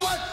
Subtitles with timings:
[0.00, 0.27] What?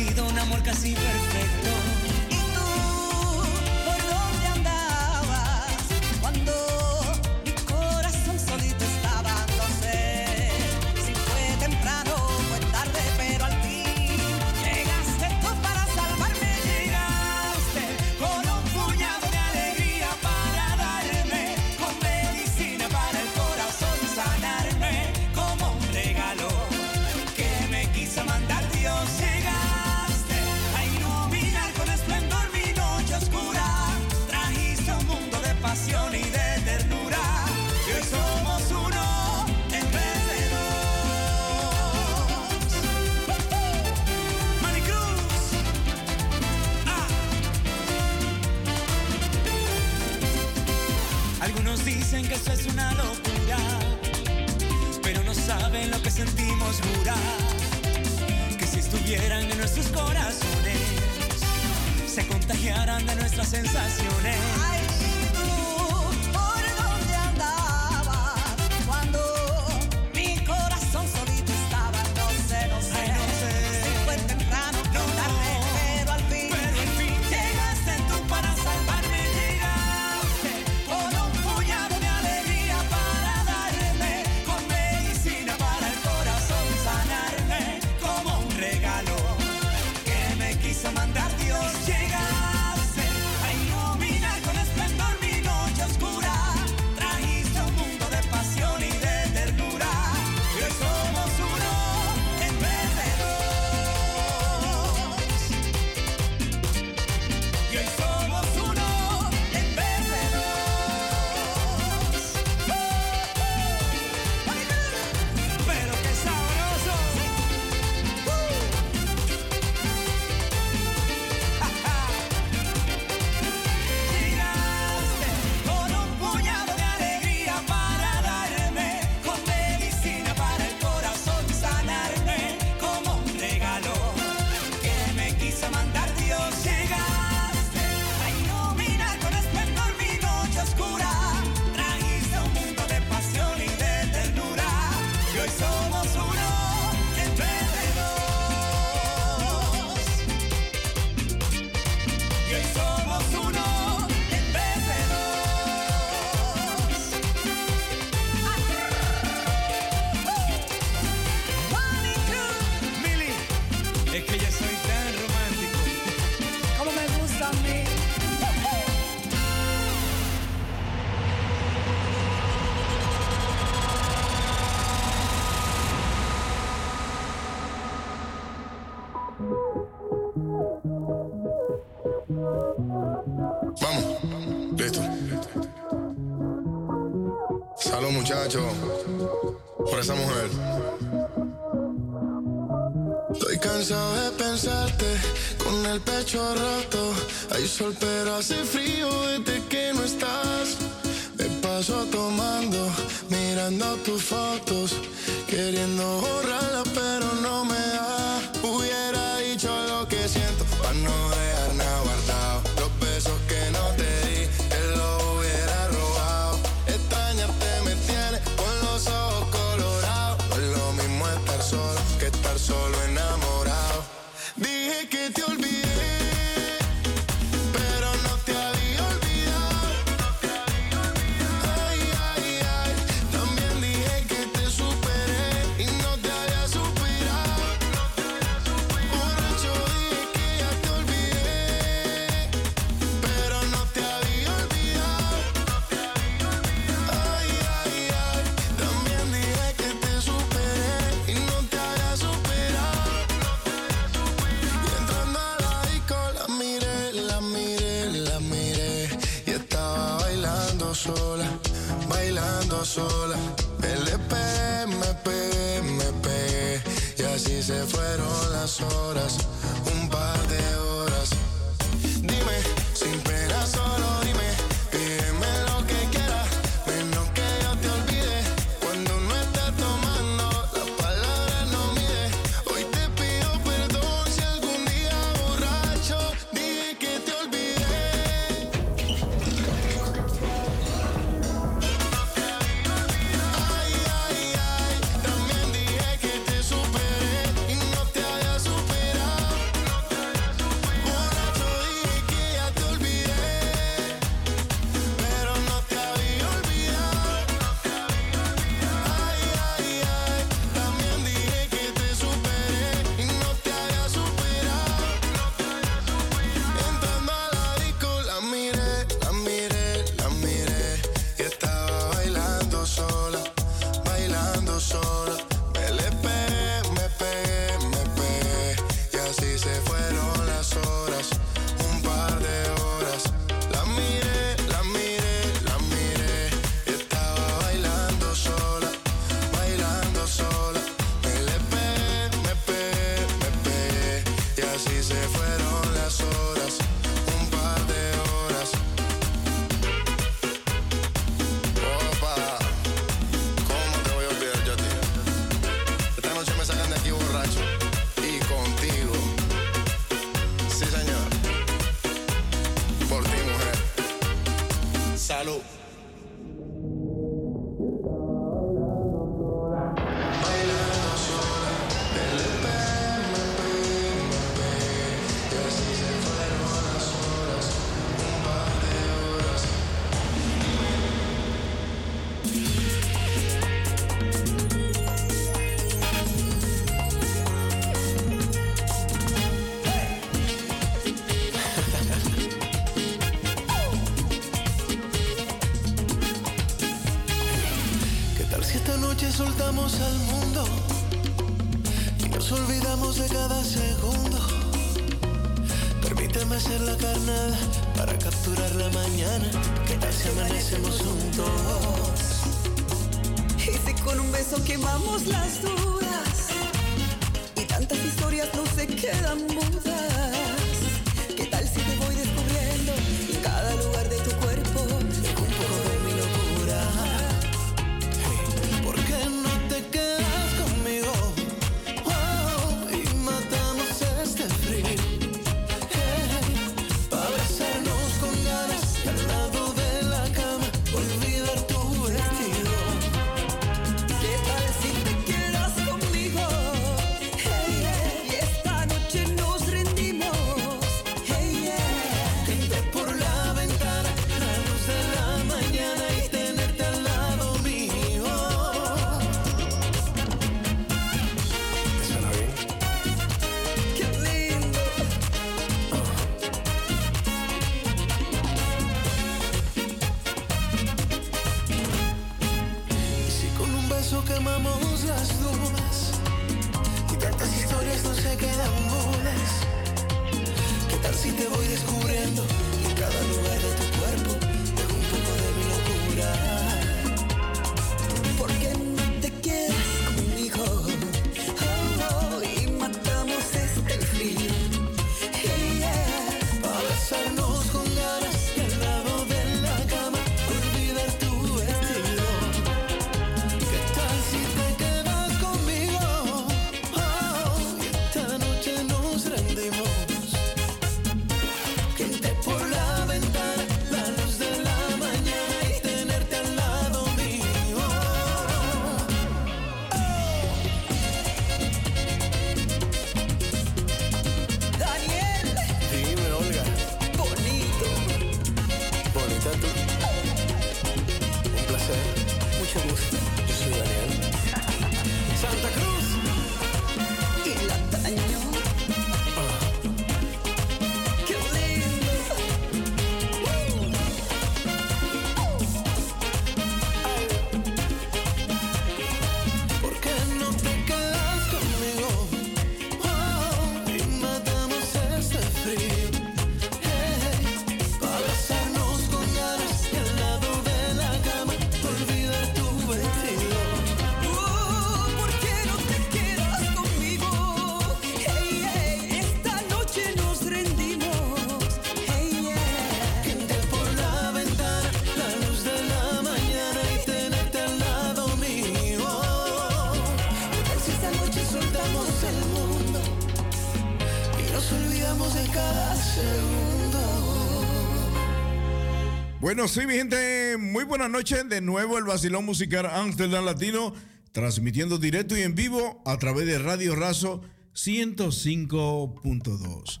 [589.46, 591.48] Bueno, sí, mi gente, muy buenas noches.
[591.48, 593.92] De nuevo el Basilón Musical Amsterdam Latino,
[594.32, 600.00] transmitiendo directo y en vivo a través de Radio Razo 105.2.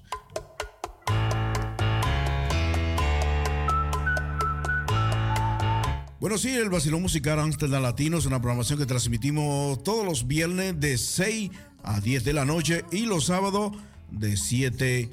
[6.18, 10.80] Bueno, sí, el Basilón Musical Amsterdam Latino es una programación que transmitimos todos los viernes
[10.80, 11.52] de 6
[11.84, 13.76] a 10 de la noche y los sábados
[14.10, 15.08] de 7,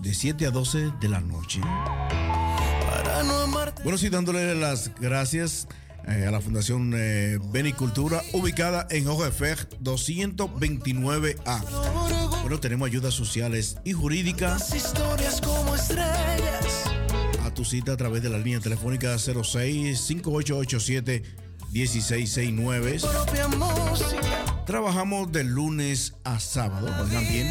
[0.00, 1.60] de 7 a 12 de la noche.
[3.82, 5.66] Bueno, sí, dándole las gracias
[6.06, 12.42] eh, a la Fundación eh, Benicultura, ubicada en Ojefer 229A.
[12.42, 14.72] Bueno, tenemos ayudas sociales y jurídicas.
[14.72, 16.84] Historias como estrellas.
[17.44, 21.24] A tu cita a través de la línea telefónica 06 5887
[21.72, 22.98] 1669.
[24.66, 27.48] Trabajamos de lunes a sábado, oigan bien.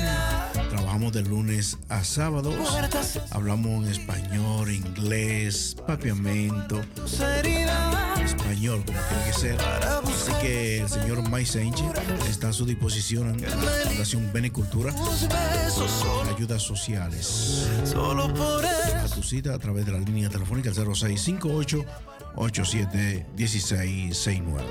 [0.70, 2.54] Trabajamos de lunes a sábado.
[3.32, 6.82] Hablamos en español, inglés, papiamento.
[8.24, 9.60] Español, como tiene que ser.
[9.60, 11.88] Así que el señor Mike Sánchez
[12.30, 14.94] está a su disposición en la Fundación Benecultura.
[16.36, 17.68] Ayudas sociales.
[17.84, 21.86] Solo por A tu cita a través de la línea telefónica 0658.
[22.36, 24.64] 871669.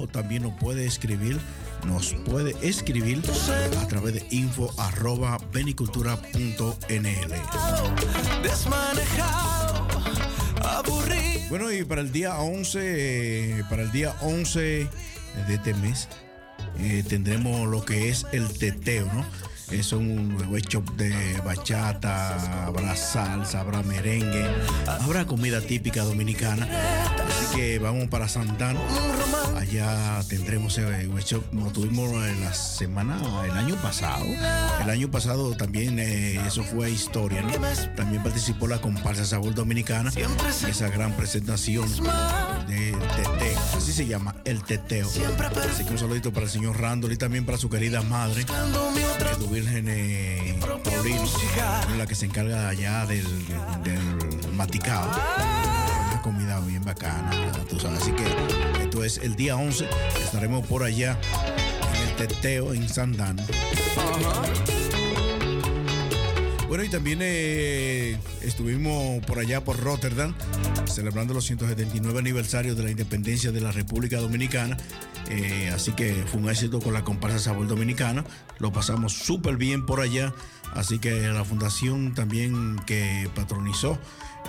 [0.00, 1.38] O también nos puede escribir,
[1.86, 3.22] nos puede escribir
[3.80, 7.34] a través de info arroba benicultura.nl.
[11.48, 14.88] Bueno, y para el día 11, eh, para el día 11
[15.46, 16.08] de este mes,
[16.78, 19.24] eh, tendremos lo que es el teteo, ¿no?
[19.70, 24.46] Es un workshop de bachata, habrá salsa, habrá merengue,
[24.86, 26.68] habrá comida típica dominicana.
[27.28, 28.78] Así que vamos para Santana.
[29.56, 34.24] Allá tendremos el workshop, como tuvimos la semana, el año pasado.
[34.82, 37.52] El año pasado también eh, eso fue historia, ¿no?
[37.96, 40.12] También participó la comparsa Sabor Dominicana,
[40.68, 41.88] esa gran presentación
[42.68, 45.08] de teteo, así se llama, el teteo.
[45.08, 48.44] Así que un saludito para el señor Randall y también para su querida madre,
[49.54, 50.58] Virgen eh,
[51.96, 53.24] la que se encarga allá del,
[53.84, 55.08] del maticao.
[56.10, 57.30] Una comida bien bacana,
[57.68, 57.78] tú.
[57.86, 58.24] Así que
[58.82, 59.88] esto es el día 11,
[60.24, 61.20] estaremos por allá
[61.94, 63.36] en el teteo en Sandán.
[66.68, 70.34] Bueno, y también eh, estuvimos por allá por Rotterdam,
[70.86, 74.76] celebrando los 179 aniversarios de la independencia de la República Dominicana.
[75.28, 78.24] Eh, así que fue un éxito con la comparsa Sabor Dominicana.
[78.58, 80.32] Lo pasamos súper bien por allá.
[80.72, 83.98] Así que la fundación también que patronizó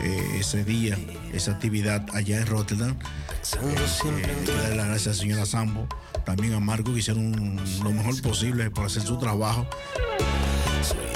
[0.02, 0.98] eh, ese día,
[1.34, 2.98] esa actividad allá en Rotterdam.
[2.98, 5.88] Eh, las gracias a la señora Sambo,
[6.26, 9.68] también a Marco que hicieron lo mejor posible por hacer su trabajo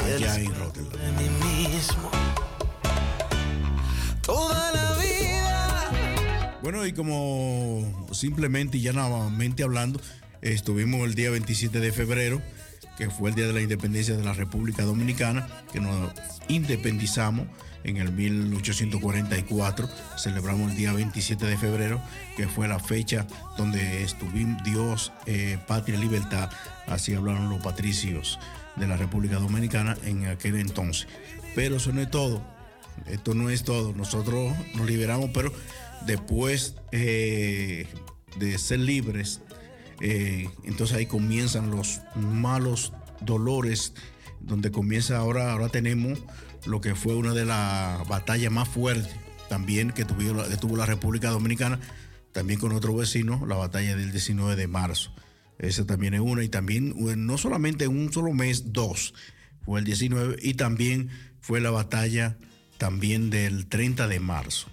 [0.06, 1.00] allá en Rotterdam.
[4.22, 6.60] Toda la vida.
[6.62, 10.00] Bueno, y como simplemente y llanamente hablando,
[10.42, 12.42] estuvimos el día 27 de febrero,
[12.98, 16.12] que fue el día de la independencia de la República Dominicana, que nos
[16.48, 17.48] independizamos
[17.84, 19.90] en el 1844.
[20.18, 22.02] Celebramos el día 27 de febrero,
[22.36, 23.26] que fue la fecha
[23.58, 26.50] donde estuvimos Dios, eh, patria y libertad.
[26.88, 28.40] Así hablaron los patricios
[28.80, 31.08] de la República Dominicana en aquel entonces.
[31.56, 32.42] Pero eso no es todo.
[33.06, 33.94] Esto no es todo.
[33.94, 35.52] Nosotros nos liberamos, pero
[36.06, 37.88] después eh,
[38.38, 39.42] de ser libres,
[40.02, 43.94] eh, entonces ahí comienzan los malos dolores,
[44.40, 46.20] donde comienza ahora, ahora tenemos
[46.66, 49.14] lo que fue una de las batallas más fuertes
[49.50, 51.80] también que tuvo, que tuvo la República Dominicana,
[52.32, 55.12] también con otro vecino, la batalla del 19 de marzo.
[55.60, 56.94] Esa también es una, y también
[57.26, 59.14] no solamente en un solo mes, dos,
[59.66, 61.10] fue el 19, y también
[61.42, 62.38] fue la batalla
[62.78, 64.68] también del 30 de marzo.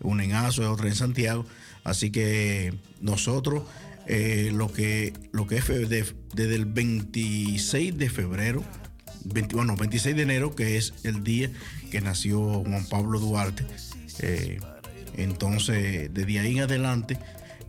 [0.00, 1.44] Una en Azo y otra en Santiago.
[1.82, 3.64] Así que nosotros,
[4.06, 8.62] eh, lo, que, lo que es de- desde el 26 de febrero,
[9.24, 11.50] 20 bueno, 26 de enero, que es el día
[11.90, 13.66] que nació Juan Pablo Duarte,
[14.20, 14.60] eh,
[15.16, 17.18] entonces desde ahí en adelante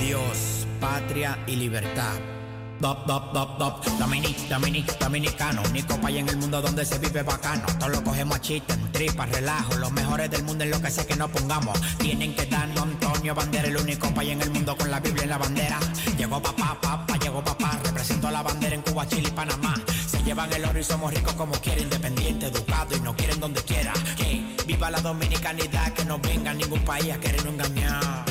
[0.00, 2.39] Dios, patria y libertad.
[2.80, 3.84] Dop, dop, dop, dop.
[3.98, 5.60] Domini, domini, dominicano.
[5.68, 7.66] Único país en el mundo donde se vive bacano.
[7.78, 9.74] Todos lo cogemos a chiste, en tripa, relajo.
[9.74, 11.78] Los mejores del mundo en lo que sé que no pongamos.
[11.98, 15.28] Tienen que darnos Antonio Bandera, el único país en el mundo con la Biblia en
[15.28, 15.78] la bandera.
[16.16, 17.78] Llegó papá, papá, llegó papá.
[17.84, 19.74] Represento la bandera en Cuba, Chile y Panamá.
[20.06, 23.62] Se llevan el oro y somos ricos como quieren, independiente, educado y no quieren donde
[23.62, 23.92] quiera.
[24.16, 28.24] Que viva la dominicanidad, que no venga ningún país a querernos engañar.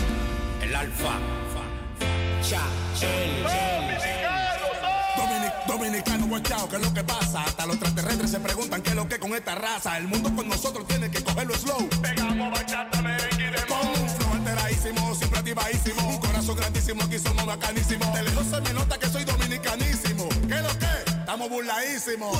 [0.64, 1.20] El alfa.
[2.42, 2.64] cha,
[5.80, 7.42] Dominicano guachao, ¿qué es lo que pasa?
[7.42, 9.98] Hasta los extraterrestres se preguntan qué es lo que con esta raza.
[9.98, 11.88] El mundo con nosotros tiene que cogerlo slow.
[12.02, 16.10] Pegamos bachata, merengue de Con un flow alteradísimo, siempre activadísimo.
[16.10, 18.14] Un corazón grandísimo, aquí somos bacanísimos.
[18.14, 20.28] De lejos se me nota que soy dominicanísimo.
[20.50, 21.12] ¿Qué es lo que?
[21.18, 22.38] Estamos burladísimos.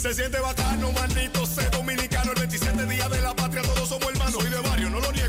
[0.00, 2.32] Se siente bacano, maldito, sé dominicano.
[2.32, 4.40] El 27 día de la patria, todos somos hermanos.
[4.40, 5.19] Soy de barrio, no lo niego,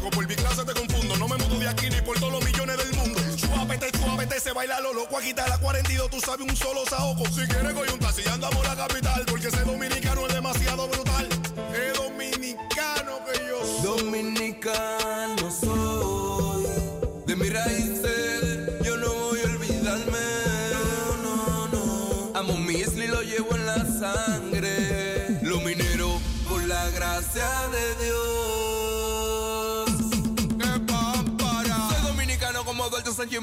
[4.41, 5.17] se baila lo loco.
[5.17, 7.25] Aquí está la 42, tú sabes, un solo saoco.
[7.27, 9.23] Si quieres, coge un taxi, andamos la capital.
[9.27, 11.40] Porque ese dominicano es demasiado brutal.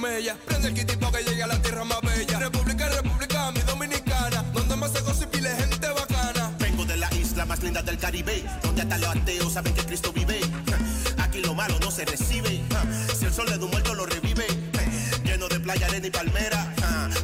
[0.08, 0.36] Mella.
[0.46, 2.38] Prende el kitipo que llegue a la tierra más bella.
[2.38, 4.42] República, República, mi dominicana.
[4.54, 6.54] Donde más se goza y pile gente bacana.
[6.58, 10.12] Vengo de la isla más linda del Caribe, donde hasta los ateos saben que Cristo
[10.12, 10.40] vive.
[11.18, 12.62] Aquí lo malo no se recibe.
[13.18, 14.46] Si el sol de un muerto lo revive,
[15.24, 16.74] lleno de playa, arena y palmera.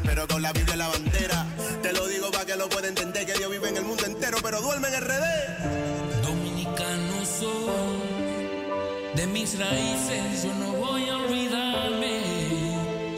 [0.05, 1.47] Pero con la Biblia y la bandera,
[1.83, 4.39] te lo digo para que lo pueda entender que Dios vive en el mundo entero,
[4.43, 6.23] pero duerme en RD.
[6.23, 10.64] Dominicano soy, de mis raíces yo no.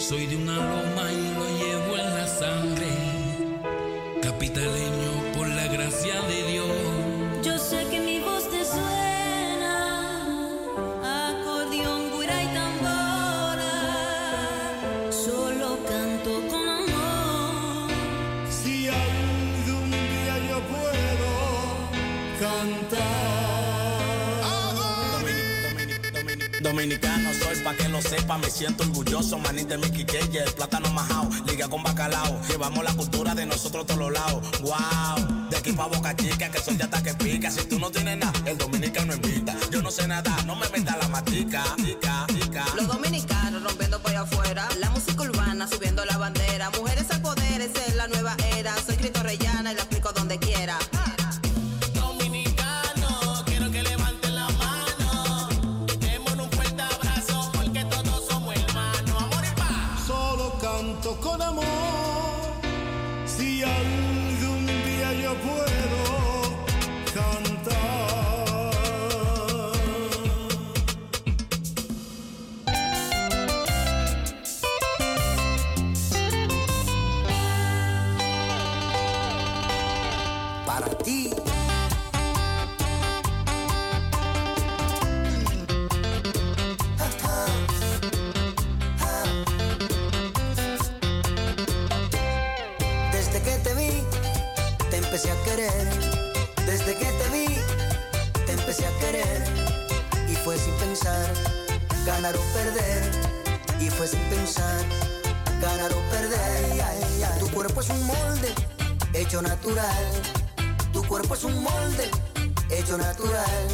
[0.09, 0.86] Soy de una loma
[28.35, 32.93] me siento orgulloso, manín de mi quiqueye, el plátano majao, liga con bacalao, llevamos la
[32.95, 36.85] cultura de nosotros todos los lados, wow, de aquí pa' Boca Chica, que son ya
[36.87, 40.37] hasta que pica, si tú no tienes nada, el dominicano invita, yo no sé nada,
[40.45, 41.65] no me meta la matica,
[107.77, 108.55] cuerpo es un molde,
[109.13, 110.05] hecho natural.
[110.95, 112.11] Tu cuerpo es un molde,
[112.71, 113.69] hecho natural.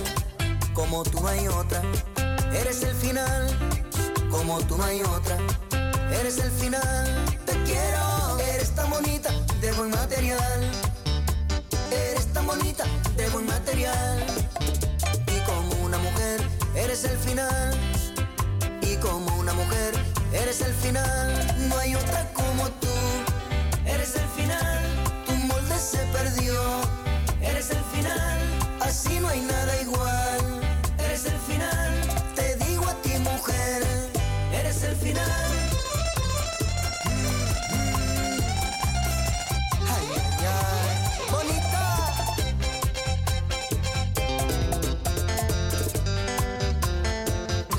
[0.75, 1.81] Como tú no hay otra.
[2.53, 3.47] Eres el final,
[4.29, 5.39] como tú no hay otra.
[6.19, 8.39] Eres el final, te quiero.
[8.55, 10.71] Eres tan bonita, de buen material.
[11.93, 12.85] Eres tan bonita,
[13.17, 14.27] de buen material.
[15.29, 16.41] Y como una mujer,
[16.75, 17.79] eres el final.
[18.81, 19.95] Y como una mujer,
[20.33, 21.69] eres el final.
[21.69, 22.92] No hay otra como tú.
[29.33, 30.61] Hay nada igual.
[30.99, 31.93] Eres el final,
[32.35, 33.83] te digo a ti mujer.
[34.53, 35.53] Eres el final.
[39.95, 40.91] Ay, ay, ay.
[41.33, 41.85] Bonita.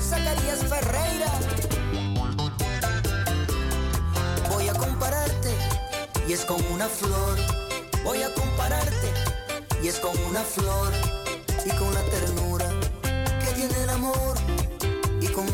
[0.09, 1.31] Zacarías Ferreira.
[4.49, 5.51] Voy a compararte
[6.27, 7.37] y es con una flor.
[8.03, 9.09] Voy a compararte
[9.83, 11.22] y es con una flor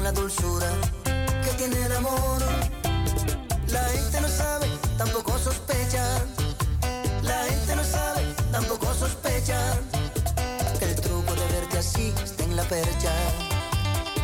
[0.04, 0.68] la dulzura
[1.04, 2.42] que tiene el amor.
[3.68, 6.04] La gente no sabe, tampoco sospecha.
[7.24, 9.58] La gente no sabe, tampoco sospecha
[10.80, 13.12] que el truco de verte así está en la percha.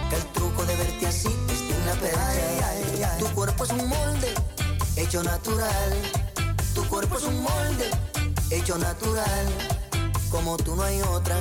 [0.10, 3.18] Que el truco de verte así está en la percha.
[3.20, 4.34] Tu cuerpo es un molde
[4.96, 5.92] hecho natural.
[6.74, 7.90] Tu cuerpo es un molde
[8.50, 9.48] hecho natural.
[10.30, 11.36] Como tú no hay otra.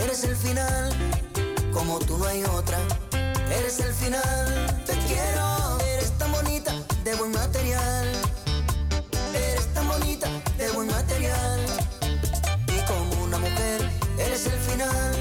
[0.00, 0.92] Eres el final.
[1.72, 2.78] Como tú no hay otra.
[3.58, 5.78] Eres el final, te quiero.
[5.94, 6.72] Eres tan bonita,
[7.04, 8.06] de buen material.
[9.34, 11.60] Eres tan bonita, de buen material.
[12.68, 15.12] Y como una mujer, eres el final.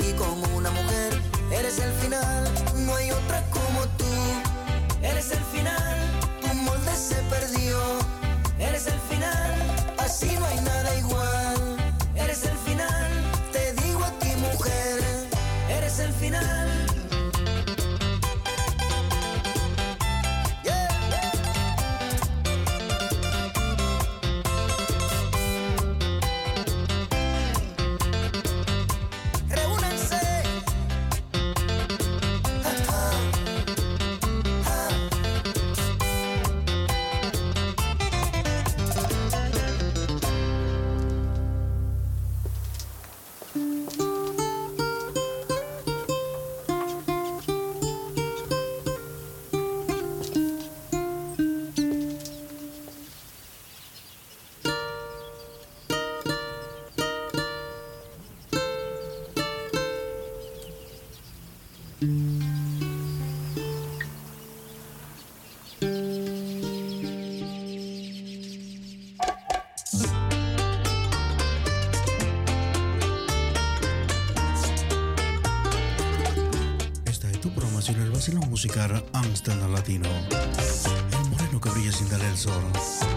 [0.00, 1.20] Y como una mujer,
[1.52, 2.44] eres el final.
[2.86, 4.06] No hay otra como tú.
[5.02, 5.98] Eres el final,
[6.40, 7.78] tu molde se perdió.
[8.58, 11.27] Eres el final, así no hay nada igual.
[79.78, 83.07] latino, el moreno que brilla sin darle el sol.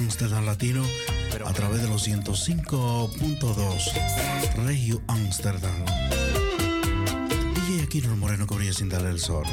[0.00, 0.82] Amsterdam Latino
[1.44, 5.84] a través de los 105.2 Regio Amsterdam.
[7.54, 9.44] DJ Aquino Moreno Corilla sin darle el sol.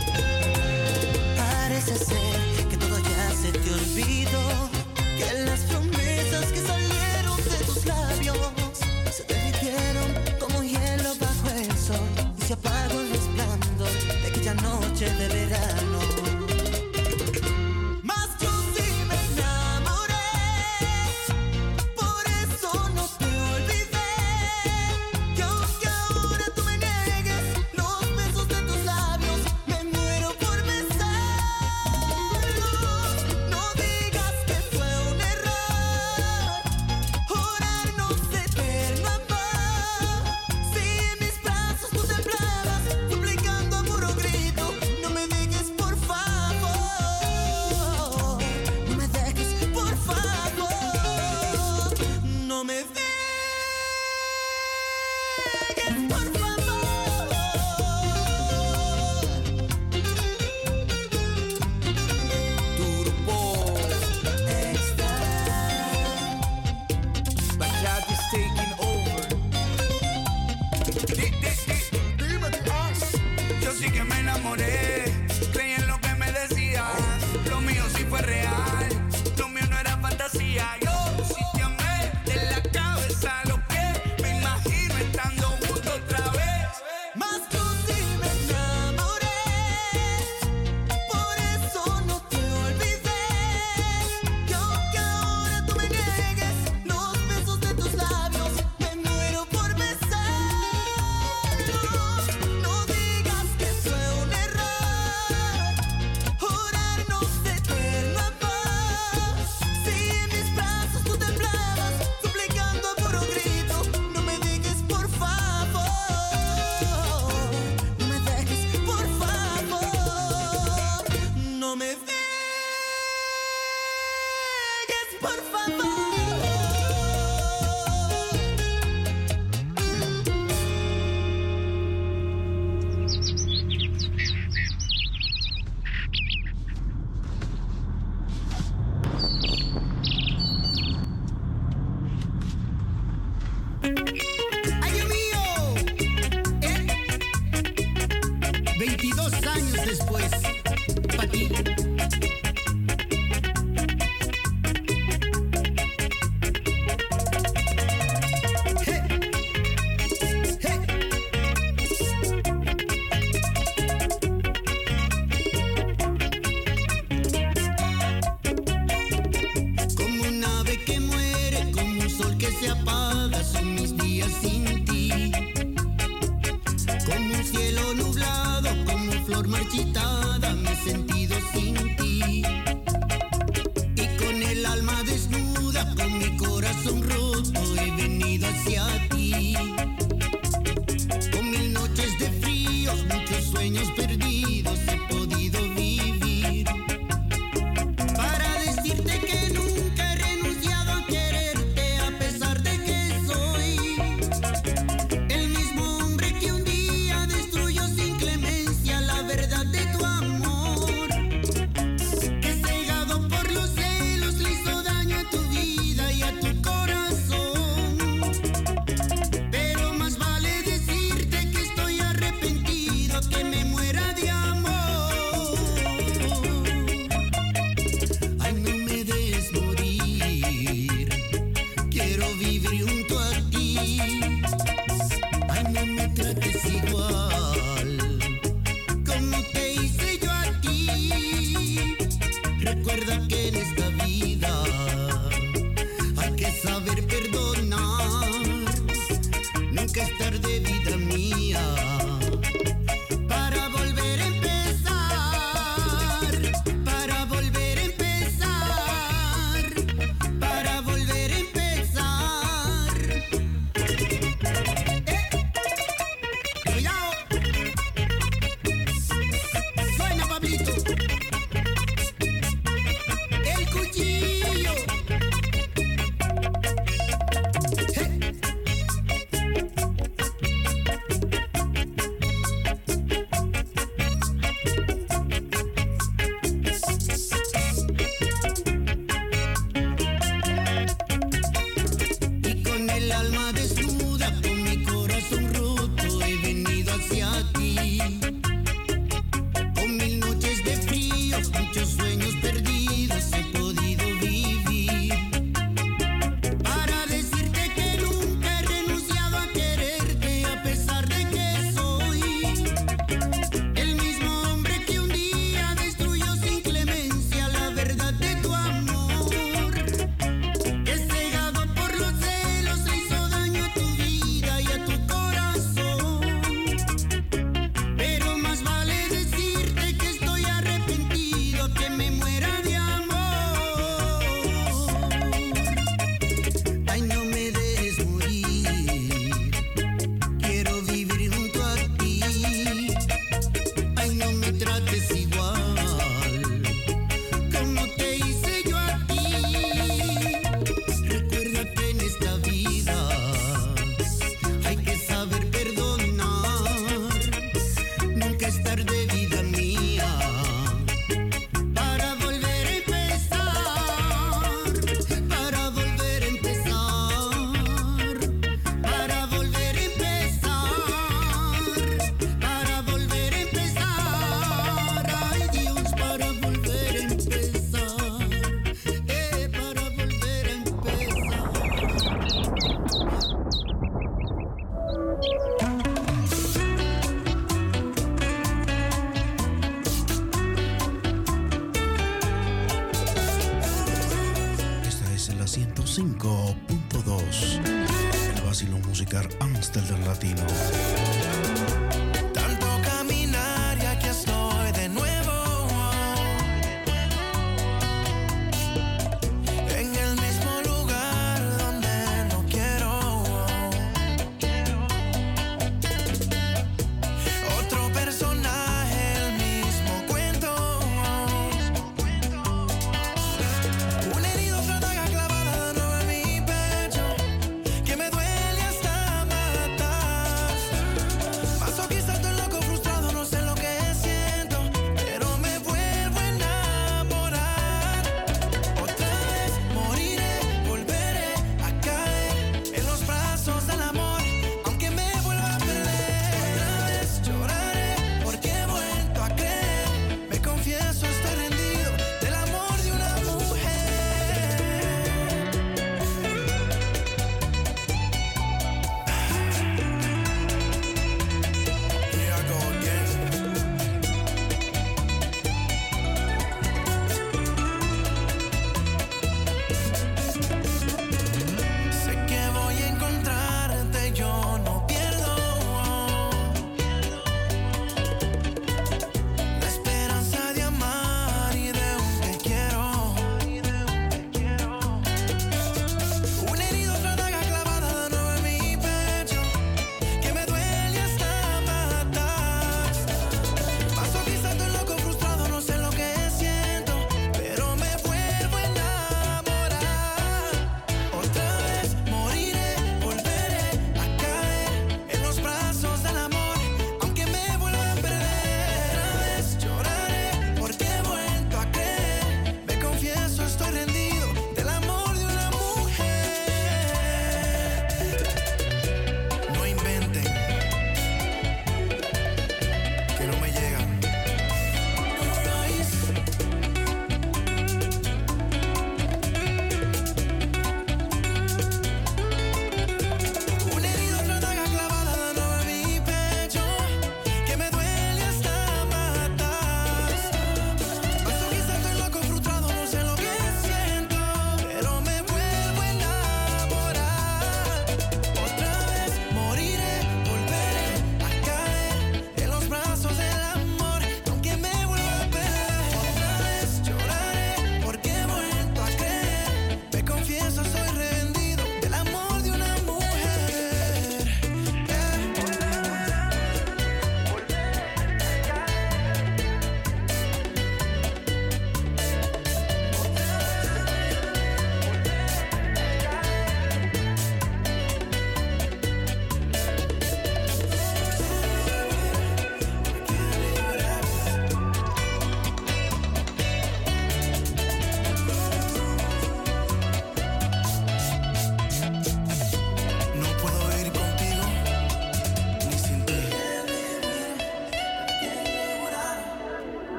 [398.45, 400.41] Vacilón musical Amsterdam Latino.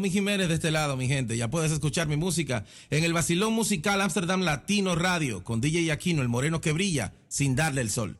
[0.00, 1.36] Tommy Jiménez de este lado, mi gente.
[1.36, 6.22] Ya puedes escuchar mi música en el Basilón Musical Amsterdam Latino Radio con DJ Aquino,
[6.22, 8.19] el moreno que brilla sin darle el sol.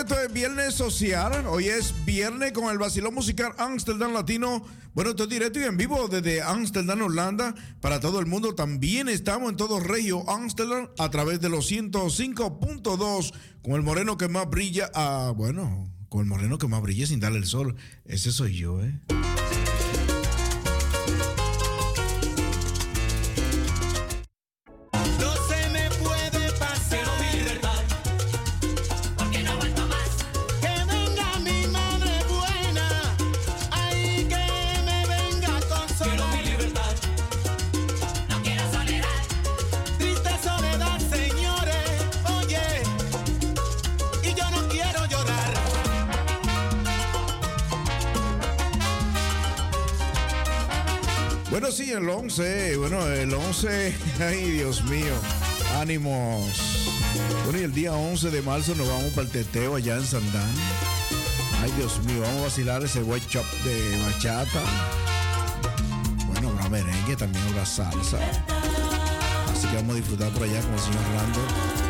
[0.00, 1.46] esto es Viernes Social.
[1.46, 4.64] Hoy es viernes con el vacilón musical Amsterdam Latino.
[4.92, 8.54] Bueno, esto es directo y en vivo desde Amsterdam, Holanda, para todo el mundo.
[8.54, 14.28] También estamos en todo Regio Amsterdam a través de los 105.2 con el moreno que
[14.28, 14.90] más brilla.
[14.94, 17.76] Ah, bueno, con el moreno que más brilla sin darle el sol.
[18.04, 19.00] Ese soy yo, ¿eh?
[54.20, 55.14] Ay, Dios mío.
[55.80, 56.86] Ánimos.
[57.44, 60.54] Bueno, y el día 11 de marzo nos vamos para el teteo allá en Sandán.
[61.60, 64.62] Ay, Dios mío, vamos a vacilar ese white chop de bachata.
[66.26, 68.18] Bueno, habrá merengue, también habrá salsa.
[69.52, 71.83] Así que vamos a disfrutar por allá con el señor Rando.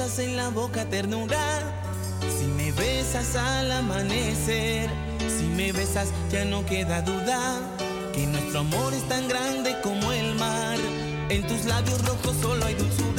[0.00, 1.60] besas en la boca ternura,
[2.38, 4.88] si me besas al amanecer,
[5.28, 7.58] si me besas ya no queda duda
[8.14, 10.78] que nuestro amor es tan grande como el mar.
[11.28, 13.09] En tus labios rojos solo hay dulzura.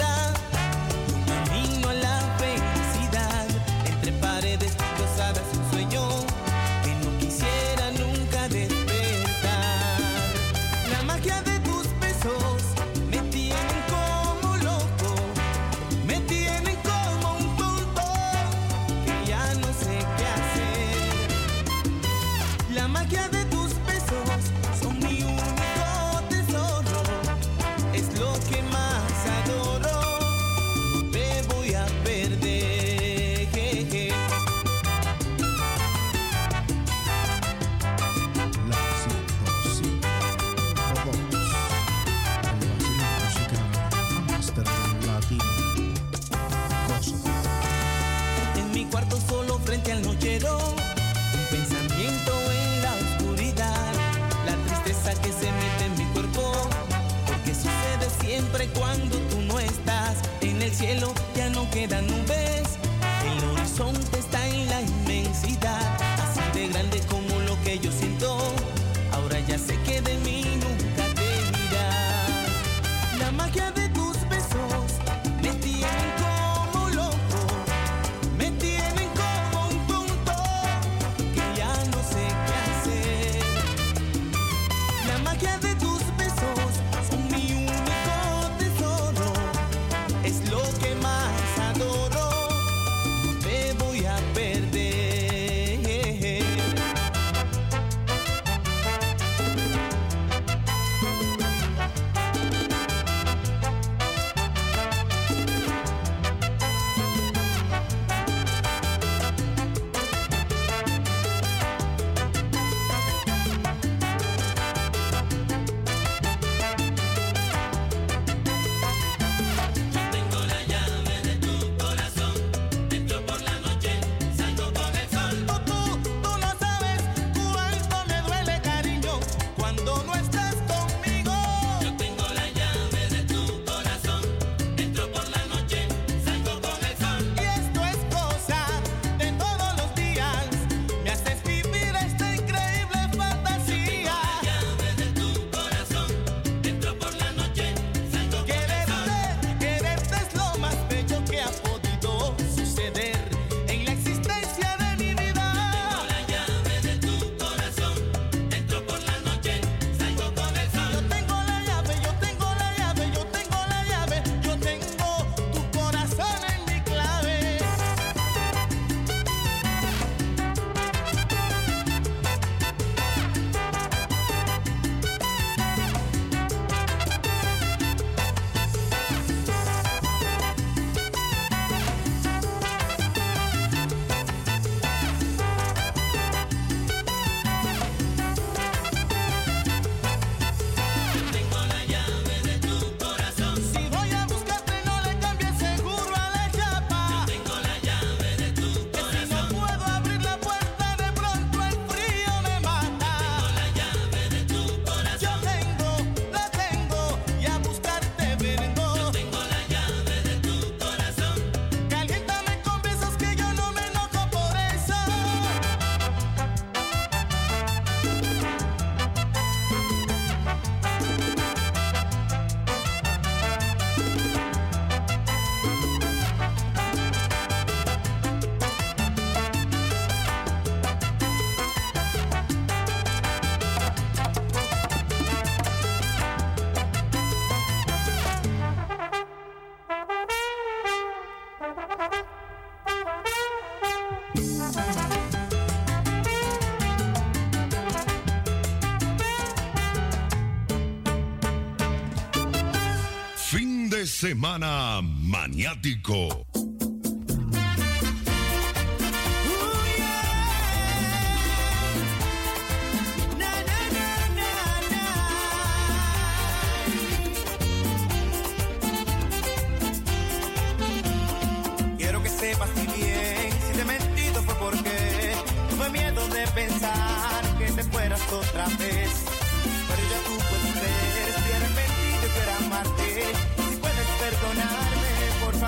[254.06, 256.71] semana maniático.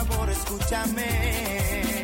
[0.06, 2.03] Favor, escúchame.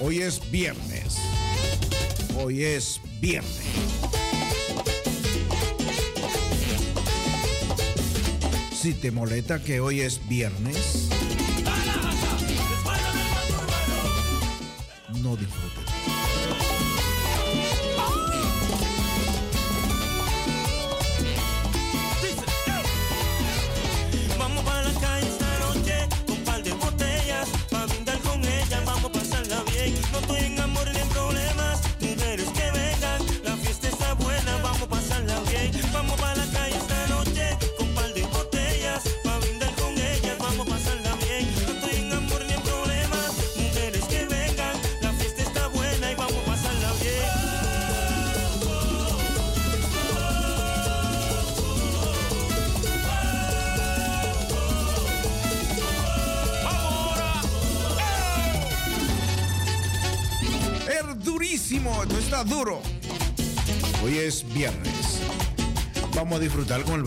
[0.01, 1.17] Hoy es viernes.
[2.37, 4.12] Hoy es viernes.
[8.83, 11.09] Si te molesta que hoy es viernes.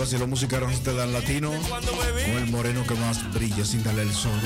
[0.06, 4.14] Si los musiqueros te dan latino, con el moreno que más brilla sin darle el
[4.14, 4.40] sol,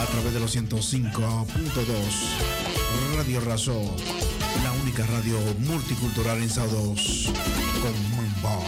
[0.00, 1.14] a través de los 105.2,
[3.16, 3.88] Radio Razón,
[4.64, 7.30] la única radio multicultural en Sados,
[7.80, 8.64] con Mamba,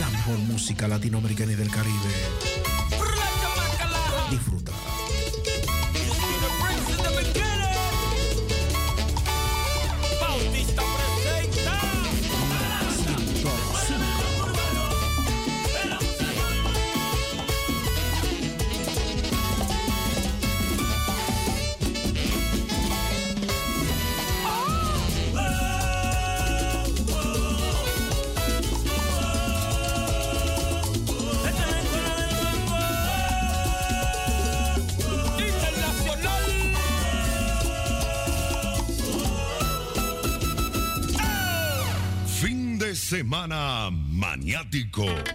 [0.00, 2.49] la mejor música latinoamericana y del Caribe.
[44.92, 45.29] go.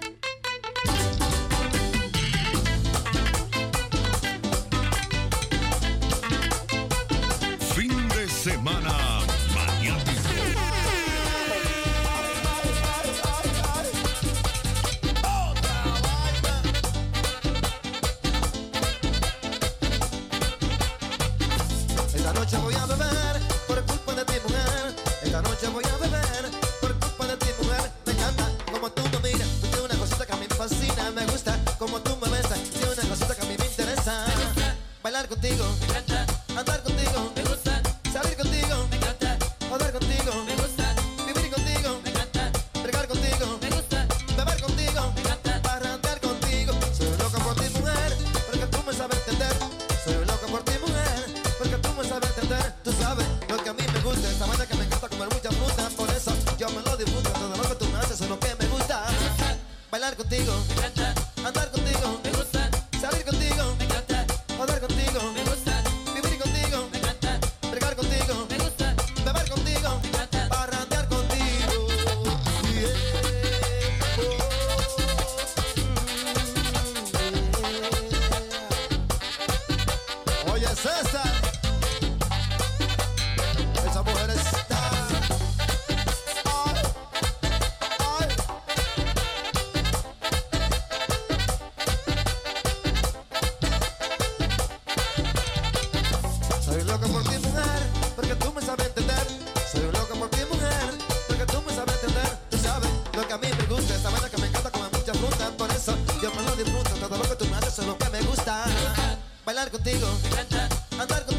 [110.99, 111.34] andar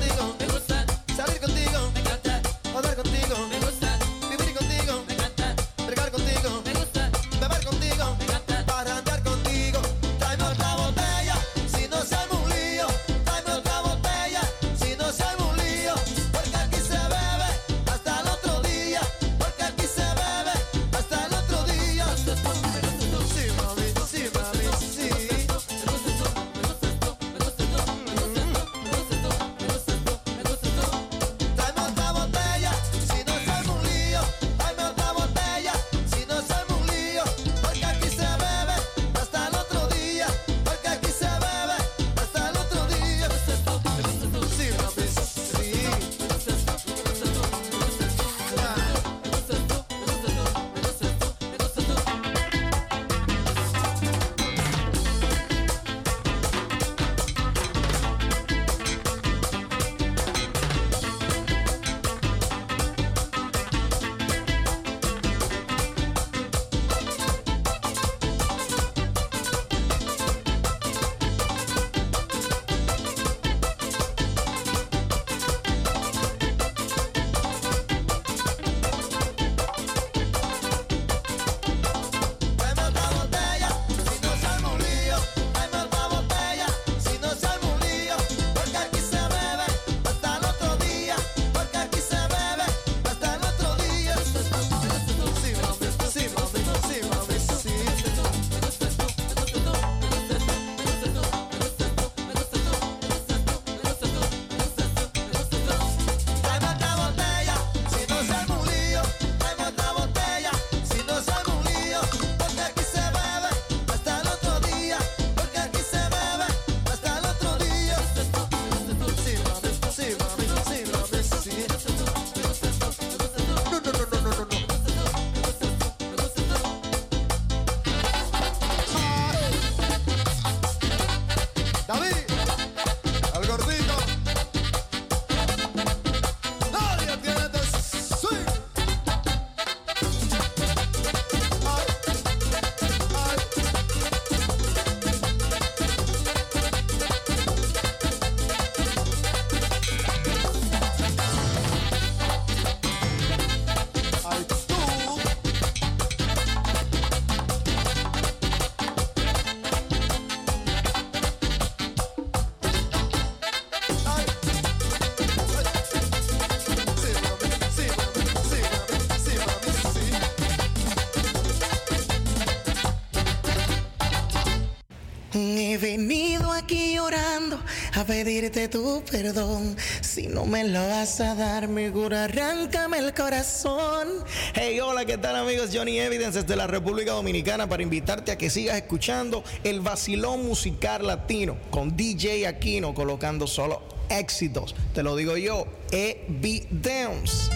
[177.96, 179.76] a pedirte tu perdón.
[180.02, 184.08] Si no me lo vas a dar, mi cura, arráncame el corazón.
[184.54, 185.70] Hey, hola, ¿qué tal amigos?
[185.72, 191.06] Johnny Evidence desde la República Dominicana para invitarte a que sigas escuchando el vacilón musical
[191.06, 194.74] latino con DJ Aquino colocando solo éxitos.
[194.94, 197.55] Te lo digo yo, Evidence.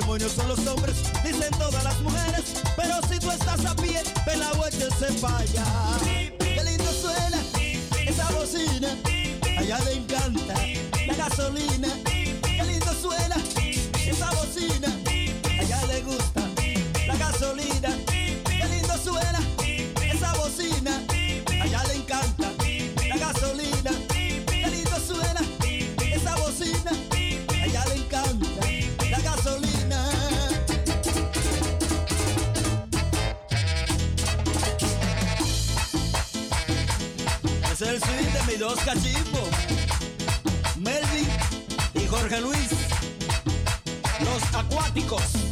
[0.00, 0.69] demonios son los
[37.90, 39.48] el swing de mis dos cachimbos,
[40.76, 41.28] Melvin
[41.94, 42.70] y Jorge Luis,
[44.20, 45.49] los acuáticos.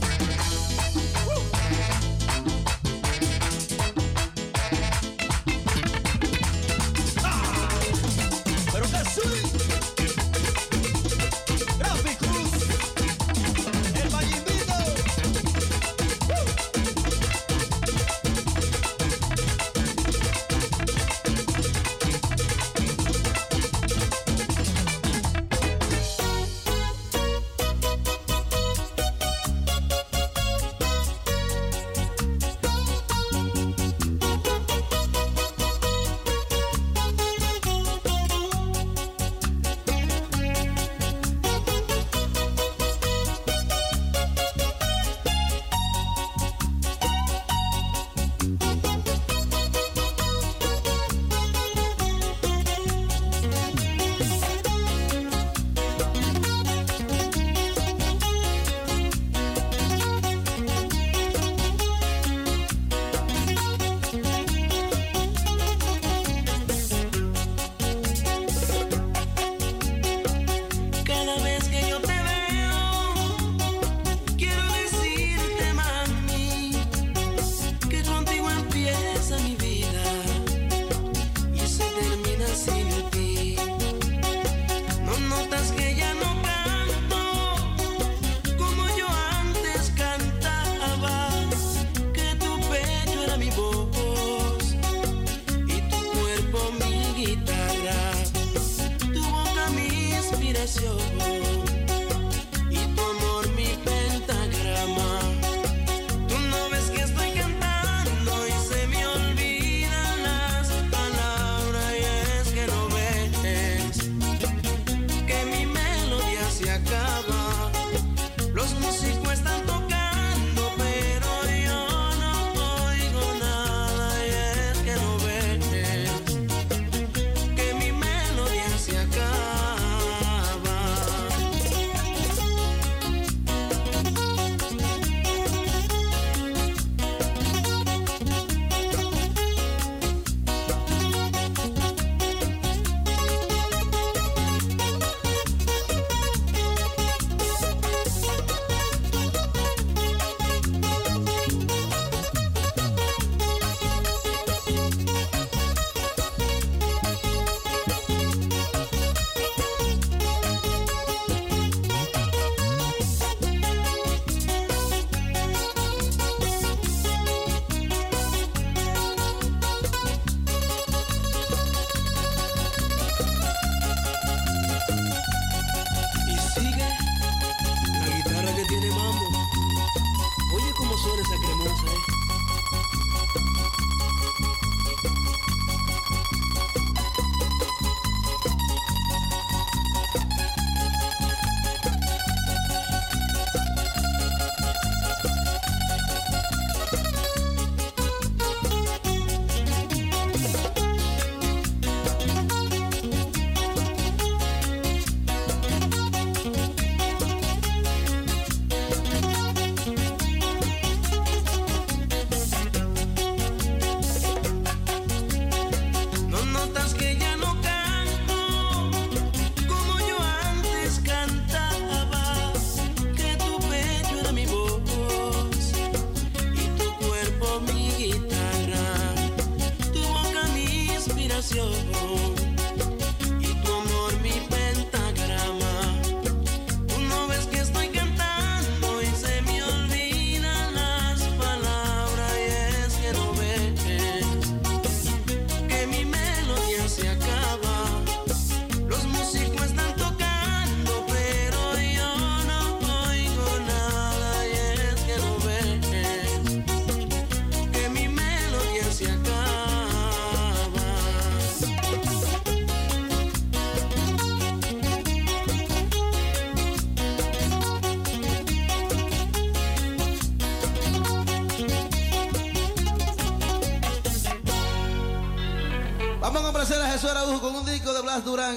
[276.98, 278.56] Eso Araujo con un disco de Blas Durán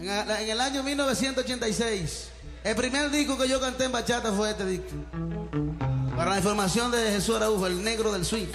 [0.00, 0.08] en,
[0.50, 2.30] el año 1986.
[2.64, 4.88] El primer disco que yo canté en bachata fue este disco.
[6.16, 8.48] Para la información de Jesús Araujo, el negro del swing.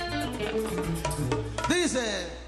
[1.69, 2.40] Dice...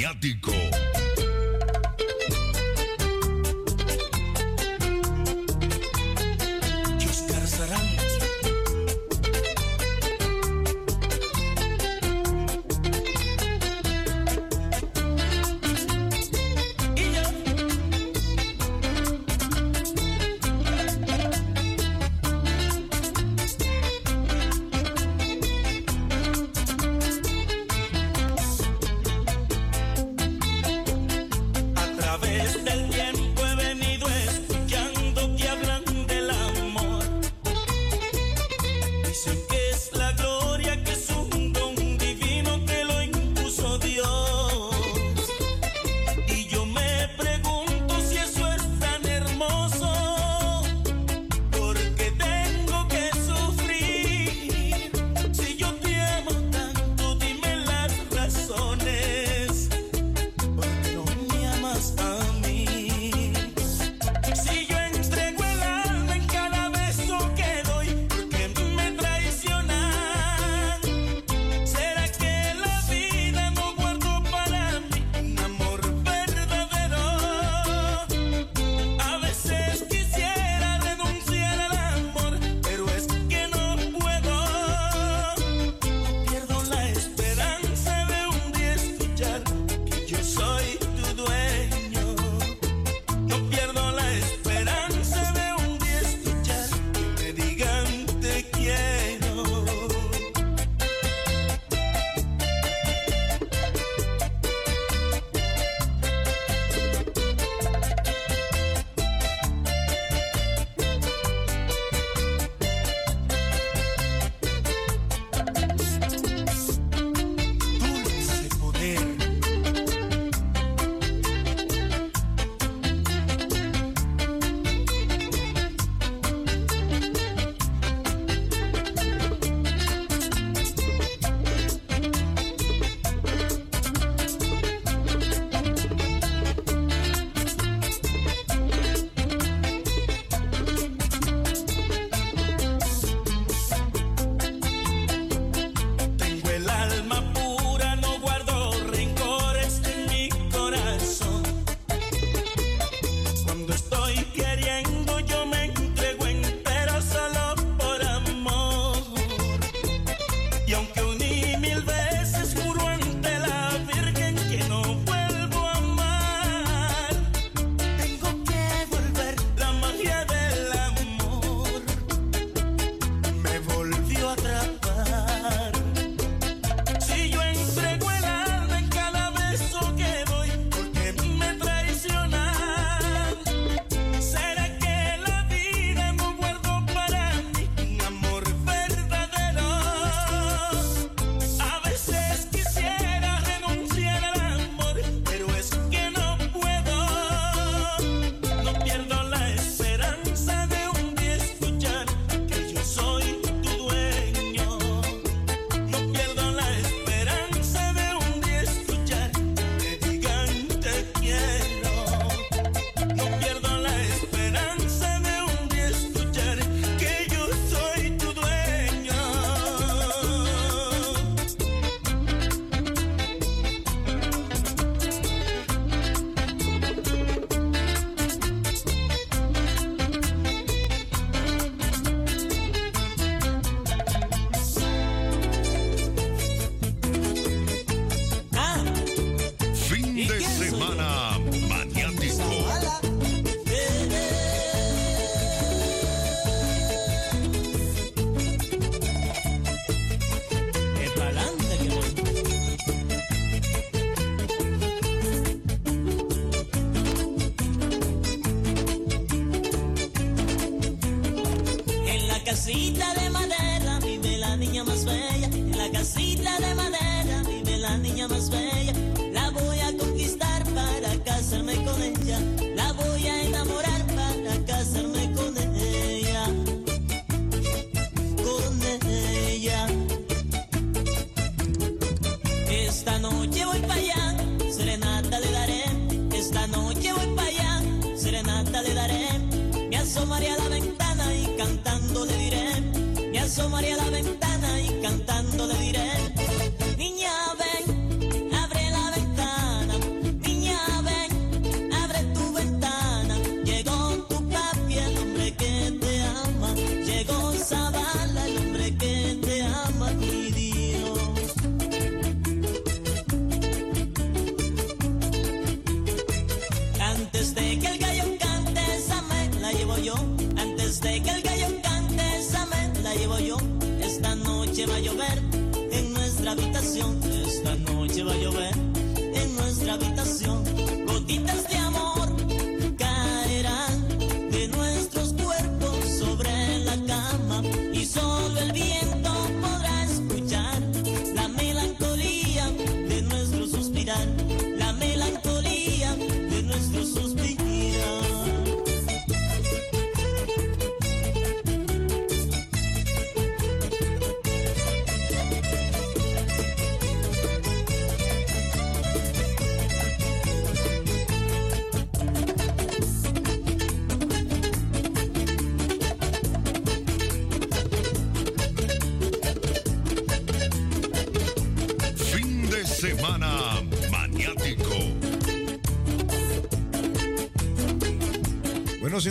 [0.00, 0.59] maniático.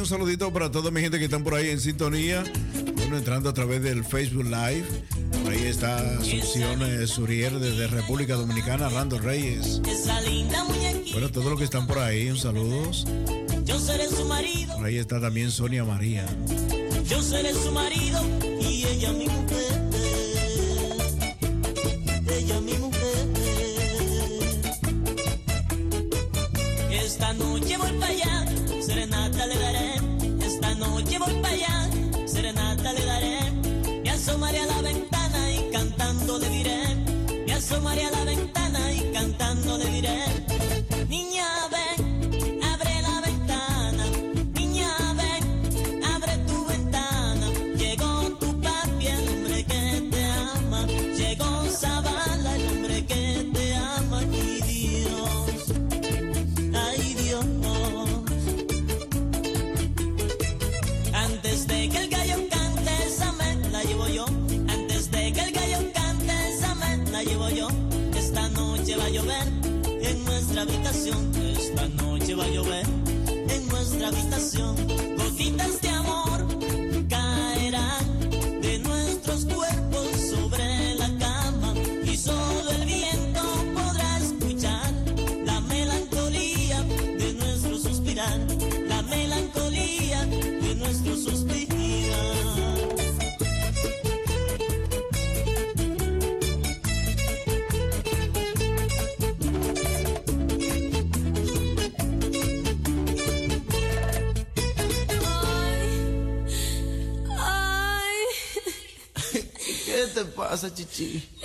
[0.10, 2.44] saludito para toda mi gente que están por ahí en sintonía.
[2.96, 4.86] Bueno, entrando a través del Facebook Live.
[5.44, 9.80] Por ahí está Asunción eh, Surier desde República Dominicana, Rando Reyes.
[11.12, 13.06] Bueno, todos los que están por ahí, un saludos.
[13.66, 14.76] Yo seré su marido.
[14.76, 16.26] Por ahí está también Sonia María.
[17.08, 18.20] Yo seré su marido.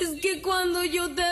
[0.00, 1.23] Es que cuando yo te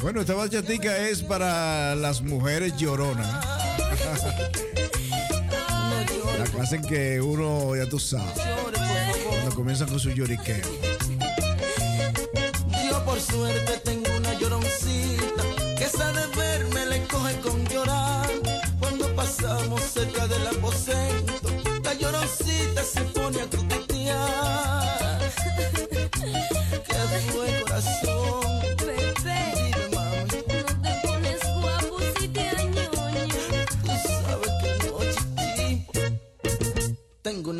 [0.00, 3.44] Bueno, esta bachatica es para las mujeres lloronas.
[6.38, 8.32] La clase en que uno, ya tú sabes,
[9.28, 10.64] cuando comienza con su lloriqueo.
[13.04, 13.87] Por suerte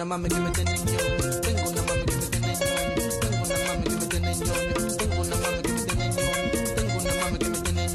[0.08, 0.50] mami que me.
[0.50, 2.66] Tengo una mami que me tienen yo.
[3.20, 4.54] Tengo una mami que me tienen yo.
[4.96, 6.24] Tengo una mami que me tienen yo.
[6.74, 7.94] Tengo una mami que me tienen.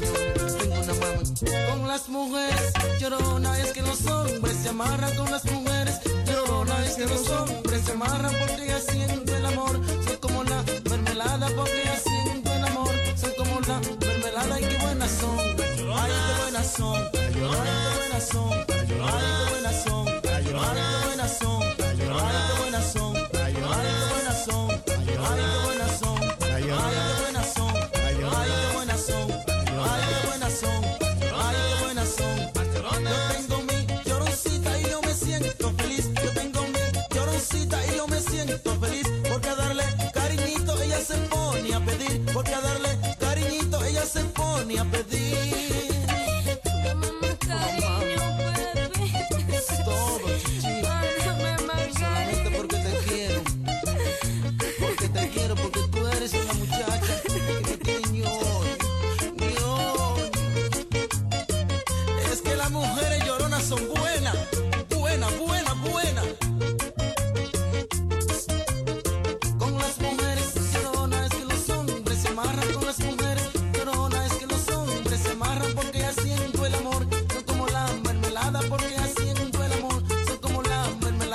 [0.58, 1.70] Tengo una mami.
[1.70, 6.00] Con las mujeres llorona es que los hombres se amarran con las mujeres.
[6.26, 8.53] Llorona es que los hombres se amarran por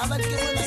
[0.10, 0.59] let's get it.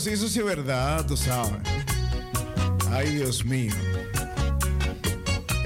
[0.00, 1.60] sí, eso sí es verdad, tú sabes.
[2.90, 3.72] Ay, Dios mío.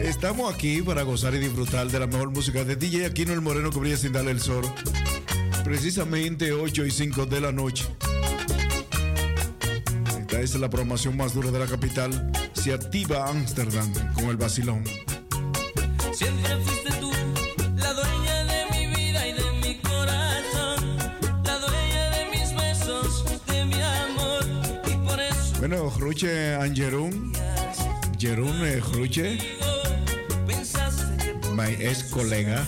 [0.01, 3.70] Estamos aquí para gozar y disfrutar de la mejor música de DJ Aquino el Moreno
[3.70, 4.65] que brilla sin darle el sol.
[5.62, 7.86] Precisamente 8 y 5 de la noche.
[10.44, 12.32] Esta es la programación más dura de la capital.
[12.55, 14.85] Se activa Ámsterdam con el vacilón.
[26.05, 27.33] Ruche and Jerón.
[28.19, 29.39] Jerón eh, Ruche.
[31.55, 32.63] My ex colega.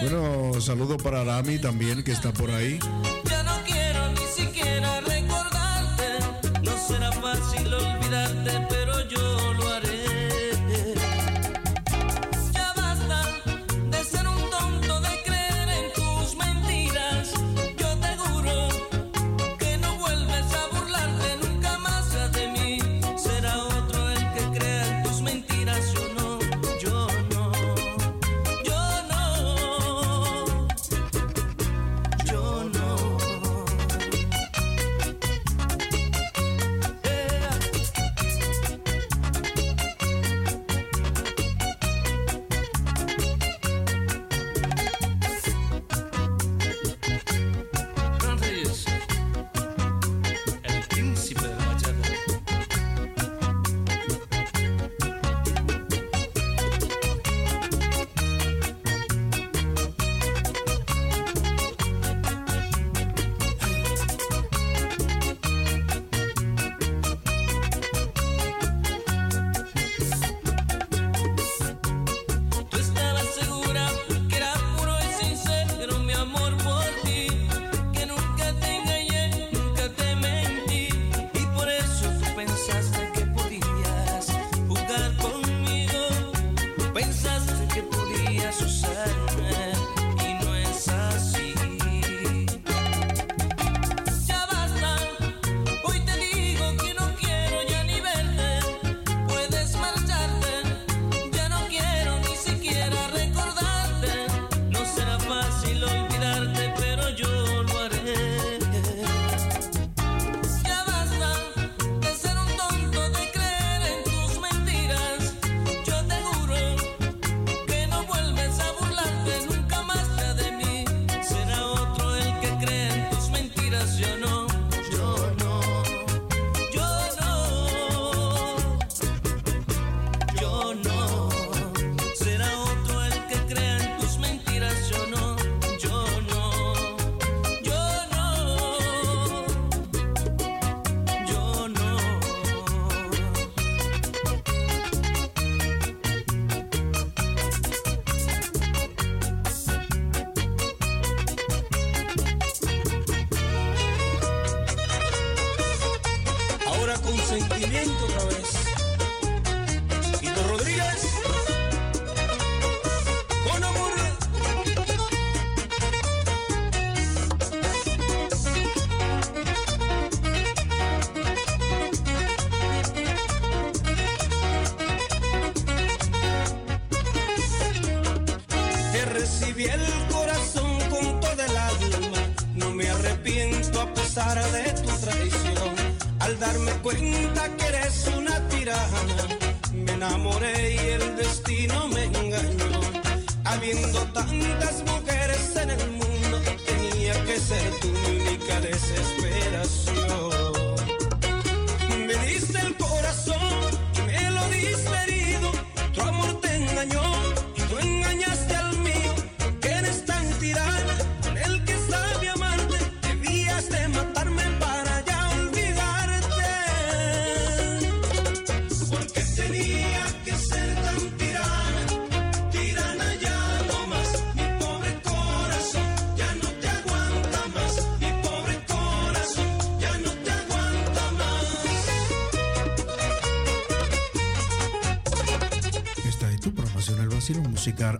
[0.00, 2.78] Bueno, saludo para Rami también que está por ahí.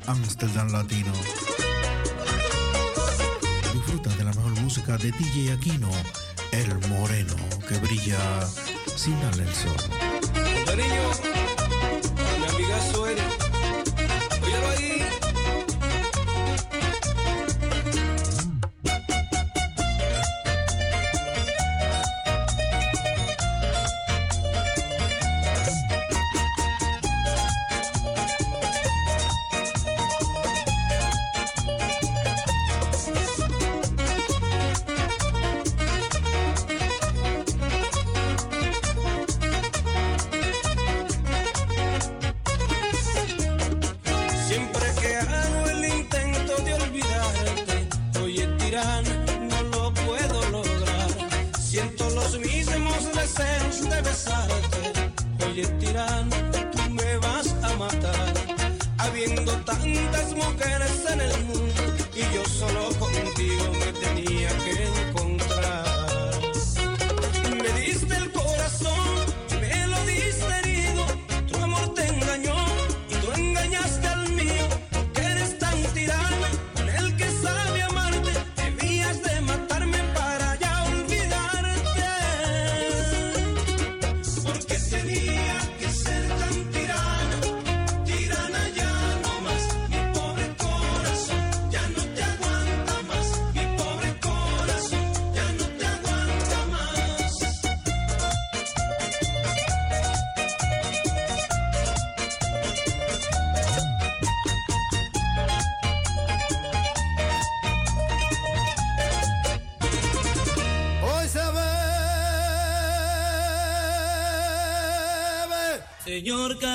[0.06, 1.12] Amsterdam Latino.
[3.74, 5.90] Disfruta de la mejor música de DJ Aquino,
[6.52, 7.36] el moreno
[7.68, 8.18] que brilla
[8.96, 9.76] sin darle el sol.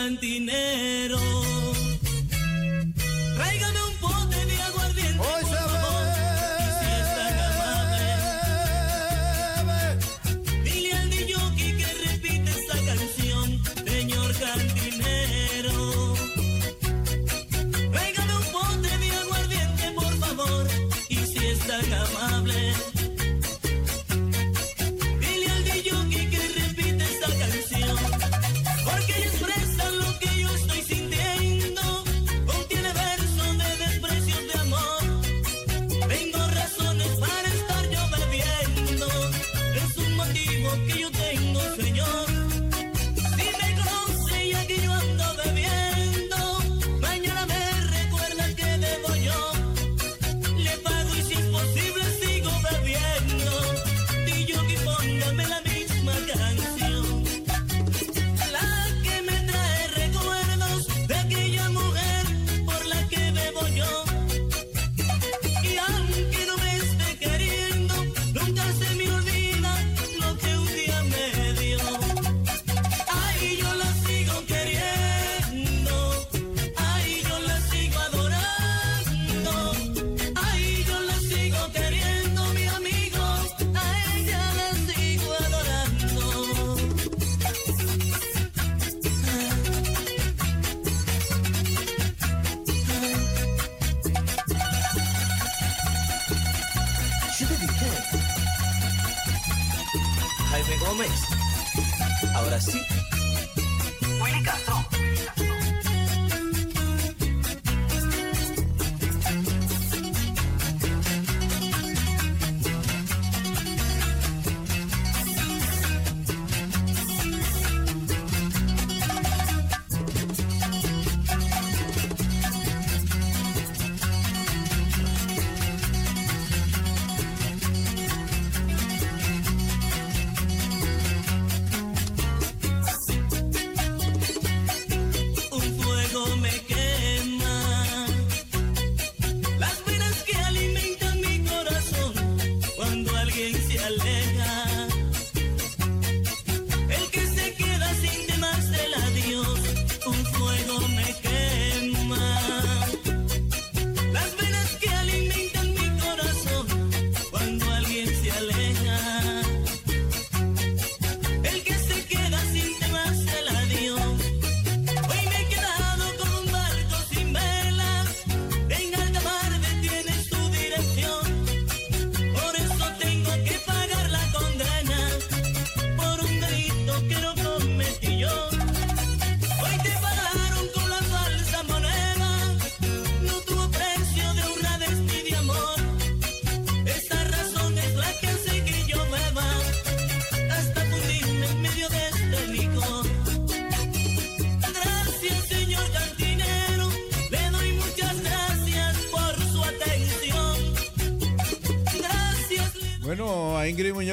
[0.01, 0.40] santi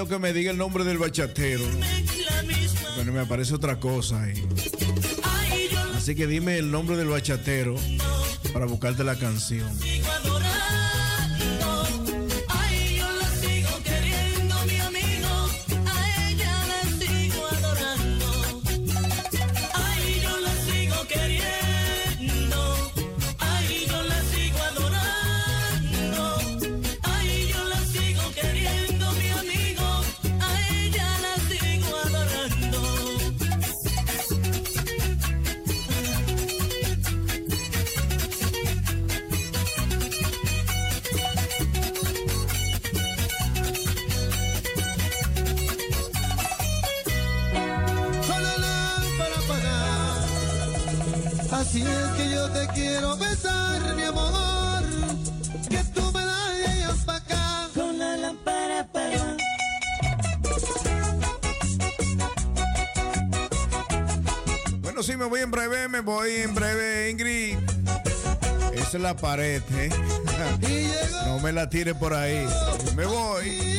[0.07, 1.65] que me diga el nombre del bachatero.
[2.95, 4.47] Bueno, me aparece otra cosa ahí.
[5.97, 7.75] Así que dime el nombre del bachatero
[8.53, 9.69] para buscarte la canción.
[69.15, 69.63] pared.
[69.73, 69.91] ¿eh?
[71.27, 72.47] No me la tire por ahí.
[72.97, 73.78] Me voy.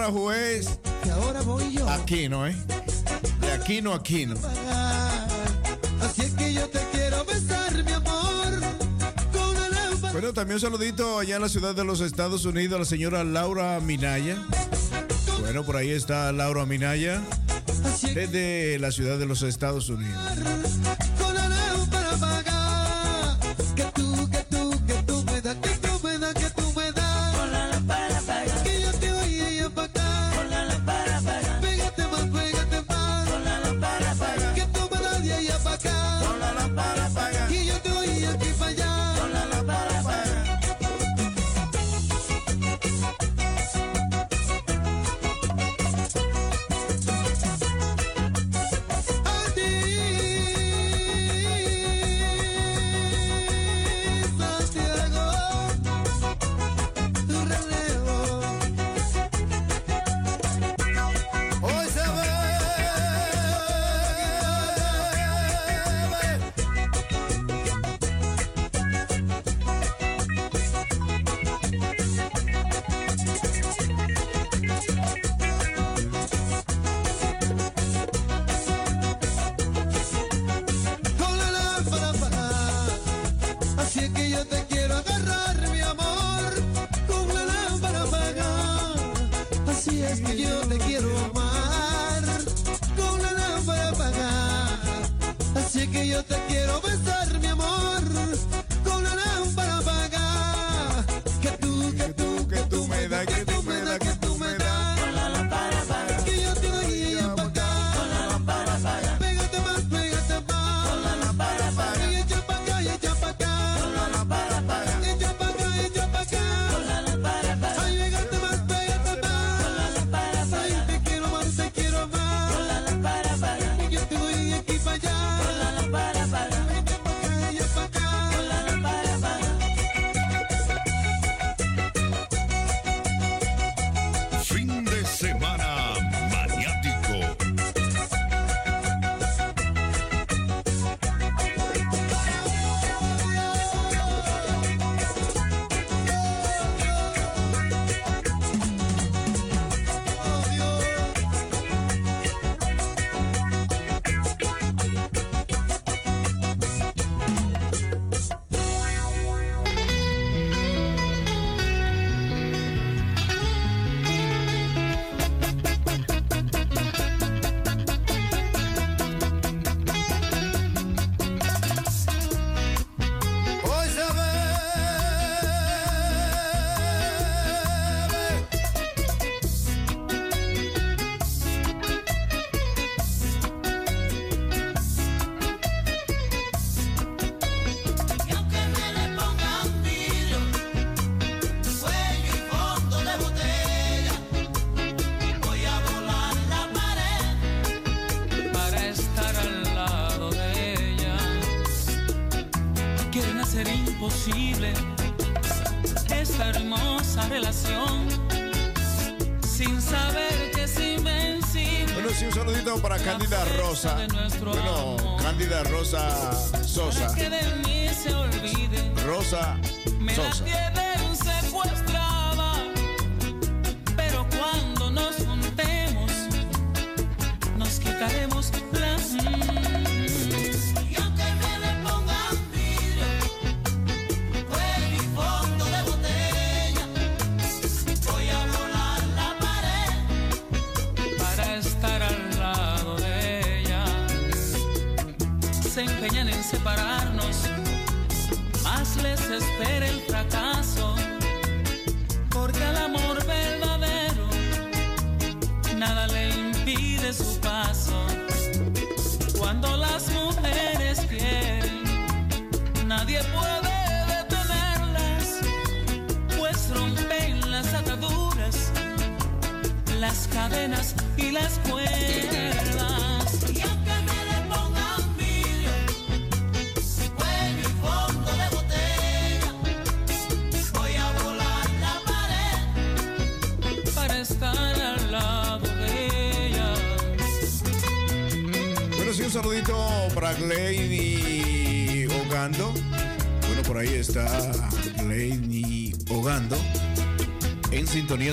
[0.00, 0.78] ahora juez.
[1.02, 1.88] Que ahora voy yo.
[1.88, 2.56] Aquino, ¿eh?
[3.40, 4.34] De Aquino a Aquino.
[6.00, 7.90] Así que yo te quiero besar, mi.
[10.12, 13.24] Bueno, también un saludito allá en la ciudad de los Estados Unidos a la señora
[13.24, 14.42] Laura Minaya.
[15.40, 17.22] Bueno, por ahí está Laura Minaya
[18.14, 20.18] desde la ciudad de los Estados Unidos.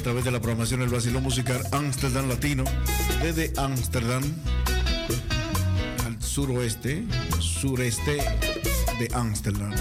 [0.07, 2.63] A través de la programación del Brasilón Musical Amsterdam Latino,
[3.21, 4.23] desde Amsterdam
[6.05, 7.03] al suroeste,
[7.41, 8.19] sureste
[8.99, 9.73] de Amsterdam.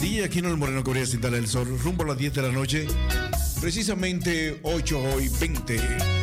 [0.00, 2.88] DJ Aquino el Moreno Correa Cintal el Sol, rumbo a las 10 de la noche,
[3.60, 6.17] precisamente 8 hoy 20.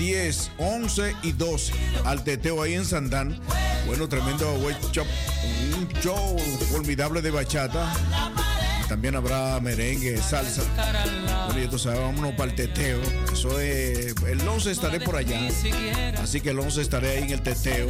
[0.00, 1.74] 10, 11 y 12
[2.06, 3.38] al teteo ahí en Santán.
[3.86, 5.06] Bueno, tremendo workshop,
[5.76, 6.38] un show
[6.72, 7.92] formidable de bachata.
[8.88, 10.62] También habrá merengue, salsa.
[11.44, 12.98] Bueno, y entonces vámonos para el teteo.
[13.30, 15.38] Eso es, el 11 estaré por allá.
[16.18, 17.88] Así que el 11 estaré ahí en el teteo.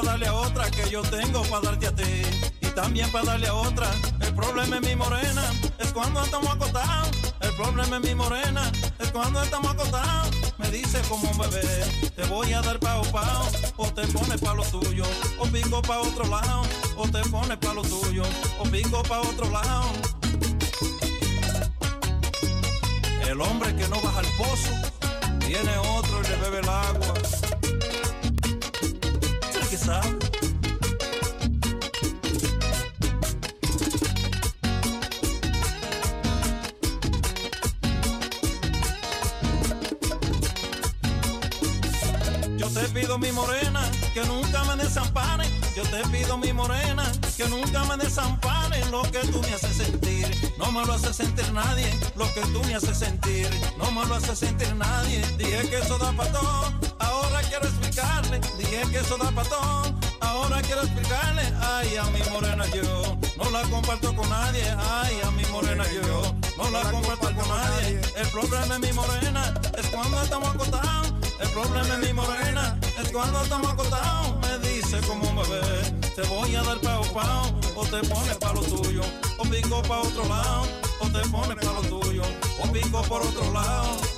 [0.00, 2.22] Para darle a otra que yo tengo para darte a ti.
[2.60, 3.90] Y también para darle a otra.
[4.20, 5.42] El problema es mi morena,
[5.78, 7.08] es cuando estamos acostados.
[7.40, 10.30] El problema es mi morena, es cuando estamos acostados.
[10.58, 14.54] Me dice como un bebé, te voy a dar pao pao, o te pones pa'
[14.54, 15.04] lo tuyo,
[15.38, 16.62] o pico pa' otro lado,
[16.96, 18.22] o te pones pa' lo tuyo,
[18.58, 19.90] o pico pa' otro lado.
[23.26, 24.72] El hombre que no baja al pozo,
[25.40, 27.14] tiene otro y le bebe el agua.
[29.88, 29.94] Yo
[42.68, 43.80] te pido mi morena
[44.12, 45.46] que nunca me desampare.
[45.74, 48.84] Yo te pido mi morena que nunca me desampare.
[48.90, 51.88] Lo que tú me haces sentir, no me lo hace sentir nadie.
[52.14, 55.24] Lo que tú me haces sentir, no me lo hace sentir nadie.
[55.38, 57.66] Dije que eso da pa' todo, ahora quiero
[58.36, 58.40] explicarle.
[58.58, 61.42] Dije que eso da pa' todo, ahora quiero explicarle.
[61.60, 64.64] Ay, a mi morena yo no la comparto con nadie.
[64.78, 68.00] Ay, a mi morena yo no la comparto con nadie.
[68.16, 71.12] El problema es mi morena, es cuando estamos acostados.
[71.40, 74.36] El problema es mi morena, es cuando estamos acostados.
[74.40, 78.52] Me dice como un bebé, te voy a dar pao pao, o te pones pa'
[78.52, 79.02] lo tuyo,
[79.38, 80.66] o pico pa' otro lado,
[81.00, 82.22] o te pones pa' lo tuyo,
[82.62, 84.17] o pico por otro lado.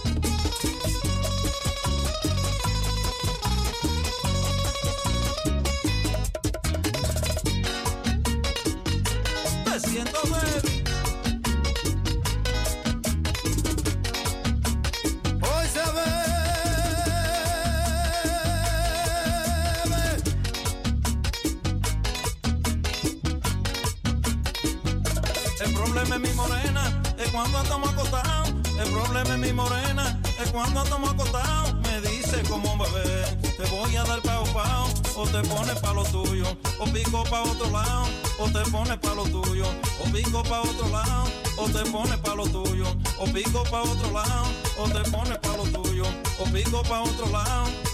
[35.40, 36.44] Te pones pa' lo tuyo,
[36.78, 38.04] o pico pa' otro lado,
[38.38, 39.64] o te pones pa' lo tuyo,
[40.00, 41.24] o pico pa' otro lado,
[41.56, 42.86] o te pones pa' lo tuyo,
[43.18, 46.04] o pico pa' otro lado, o te pones pa' lo tuyo,
[46.38, 47.89] o pico pa' otro lado.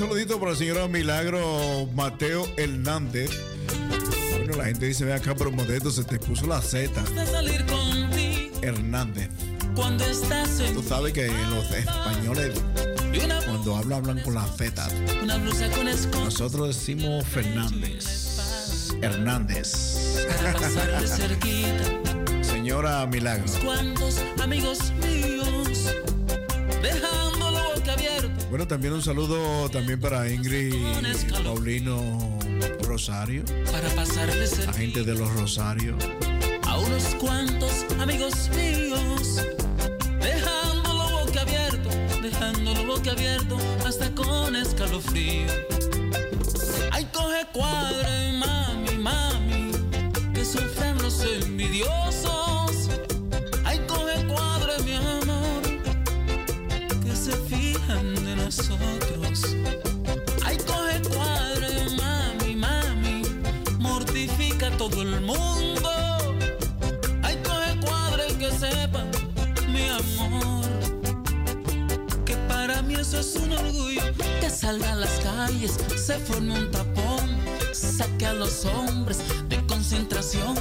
[0.00, 3.30] saludito para la señora Milagro Mateo Hernández.
[4.30, 6.90] Bueno, la gente dice, ve acá, pero Modesto se te puso la Z.
[8.62, 9.28] Hernández.
[9.74, 12.54] Cuando estás en Tú sabes que los españoles
[13.44, 14.88] cuando hablan, hablan con la Z.
[16.24, 18.88] Nosotros decimos Fernández.
[19.02, 20.26] Hernández.
[22.40, 23.44] Señora Milagro.
[28.50, 30.74] Bueno, también un saludo también para Ingrid
[31.44, 32.36] Paulino
[32.82, 33.44] Rosario,
[34.66, 35.94] la gente de los Rosarios.
[36.66, 39.46] A unos cuantos amigos míos,
[40.20, 43.56] dejándolo boca abierto, dejándolo boca abierto,
[43.86, 45.46] hasta con escalofrío.
[46.90, 49.70] Ay, coge cuadro, mami, mami,
[50.34, 52.29] que sufren los envidiosos.
[73.10, 74.02] eso es un orgullo.
[74.40, 77.38] Que salga a las calles, se forme un tapón,
[77.72, 80.54] saque a los hombres de concentración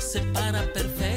[0.00, 1.13] separa perfecto.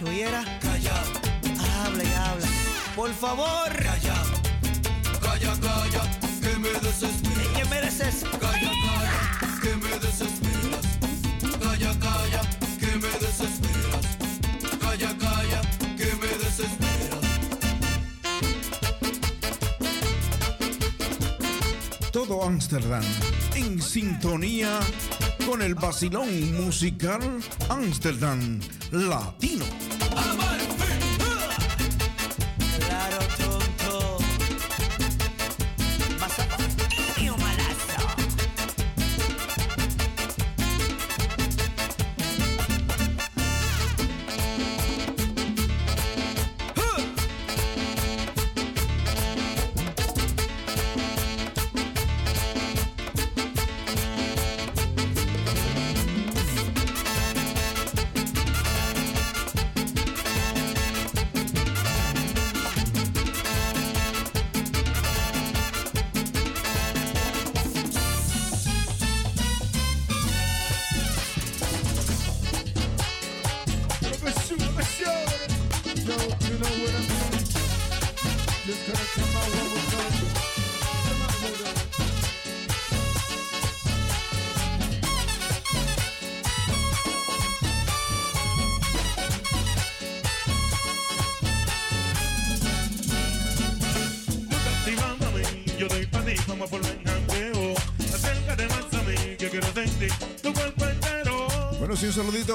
[0.00, 0.12] Muchacho.
[0.12, 0.44] ¿Y era?
[0.60, 1.04] Callao.
[1.84, 2.48] Habla y habla.
[2.96, 3.68] Por favor.
[3.68, 4.26] Callao.
[5.20, 6.02] Calla, calla,
[6.40, 7.48] que me desesperas.
[7.56, 8.40] Que me desesperas.
[8.40, 10.86] Calla, calla, que me desesperas.
[11.60, 12.42] Calla, calla,
[12.78, 14.06] que me desesperas.
[14.80, 15.60] Calla, calla,
[15.96, 17.20] que me desesperas.
[22.12, 23.04] Todo Ámsterdam
[23.54, 24.80] en sintonía
[25.46, 27.20] con el vacilón musical
[27.68, 29.49] Ámsterdam Latino.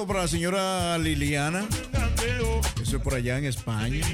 [0.05, 1.65] Para la señora Liliana.
[2.81, 4.05] Eso es por allá en España.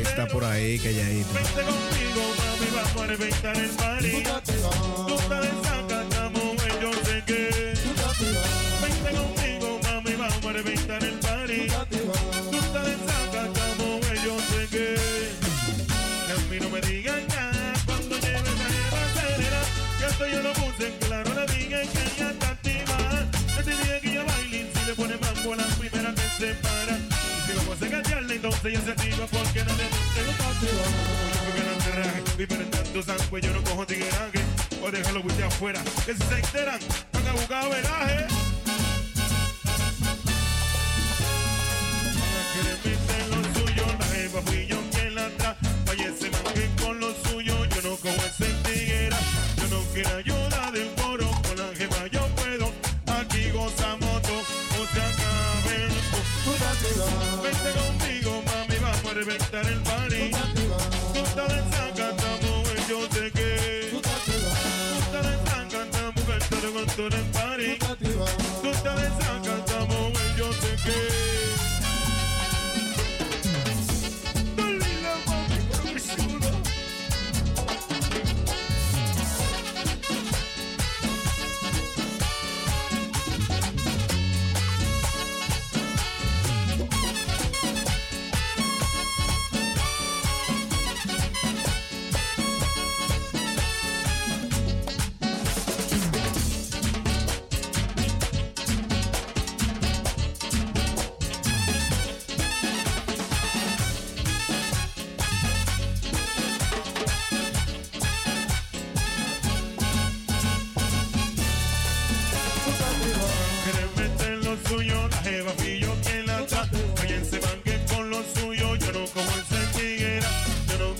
[0.00, 1.32] Está por ahí, calladito.
[1.32, 2.34] Vente conmigo,
[28.62, 30.68] se activa porque no le gusta el patio.
[31.44, 34.40] Yo que no te raje, viven tanto sangre, yo no cojo tigueraje.
[34.80, 36.78] O déjalo de afuera, que si se enteran,
[37.12, 38.51] van a buscar veraje.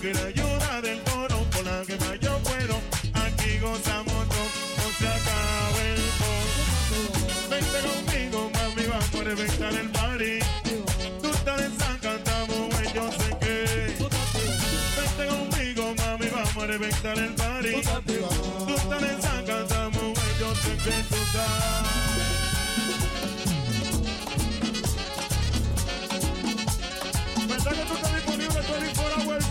[0.03, 2.75] No quiero ayuda del coro, con la que más yo puedo.
[3.25, 6.51] Aquí gozamos todo, no se acaba el coro
[7.49, 10.39] Vente conmigo, mami, vamos a reventar el party.
[11.23, 13.95] Tú estás desacatamos, güey, yo sé que.
[14.99, 17.71] Vente conmigo, mami, vamos a reventar el party.
[17.71, 21.83] Tú estás desacatamos, güey, yo sé que tú estás.
[27.47, 29.42] ¿Verdad que tú estás disponible 24 hours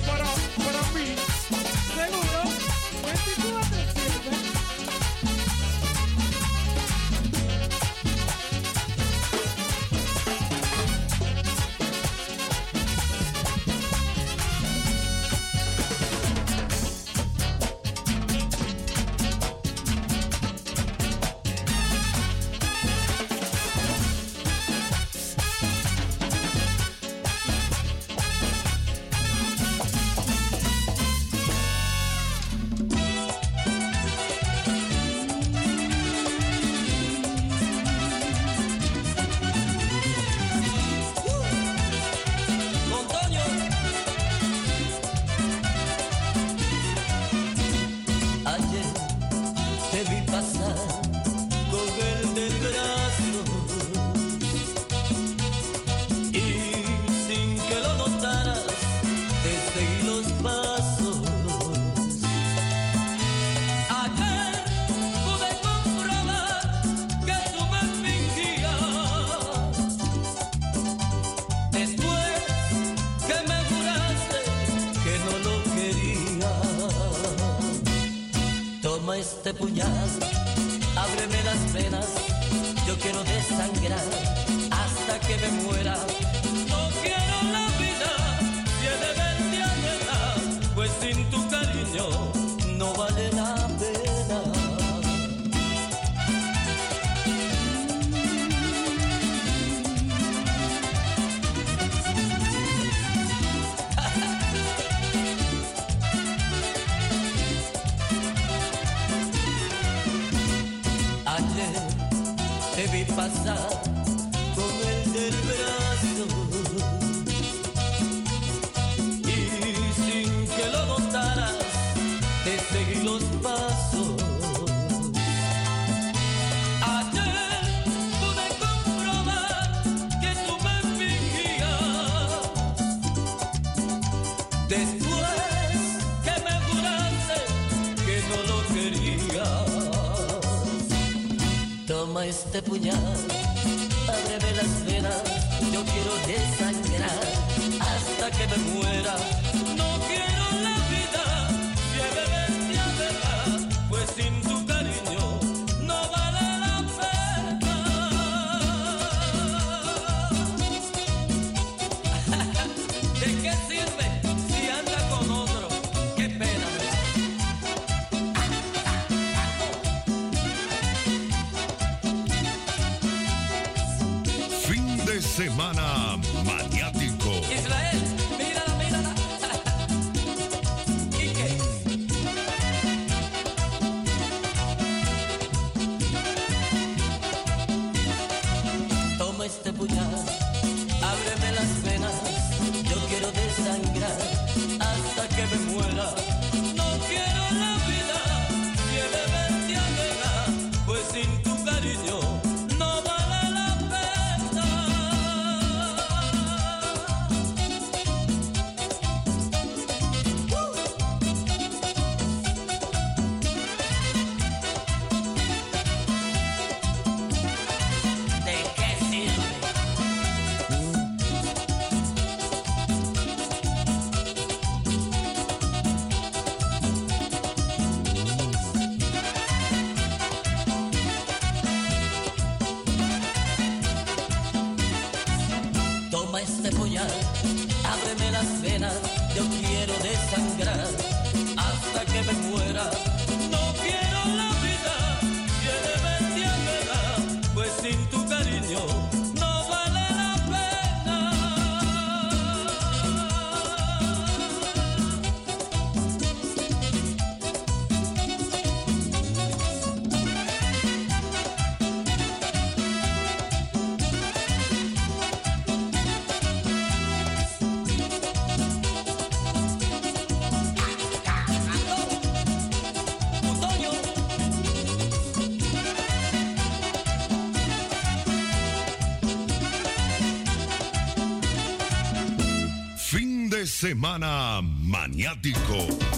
[283.81, 286.10] semana maniático.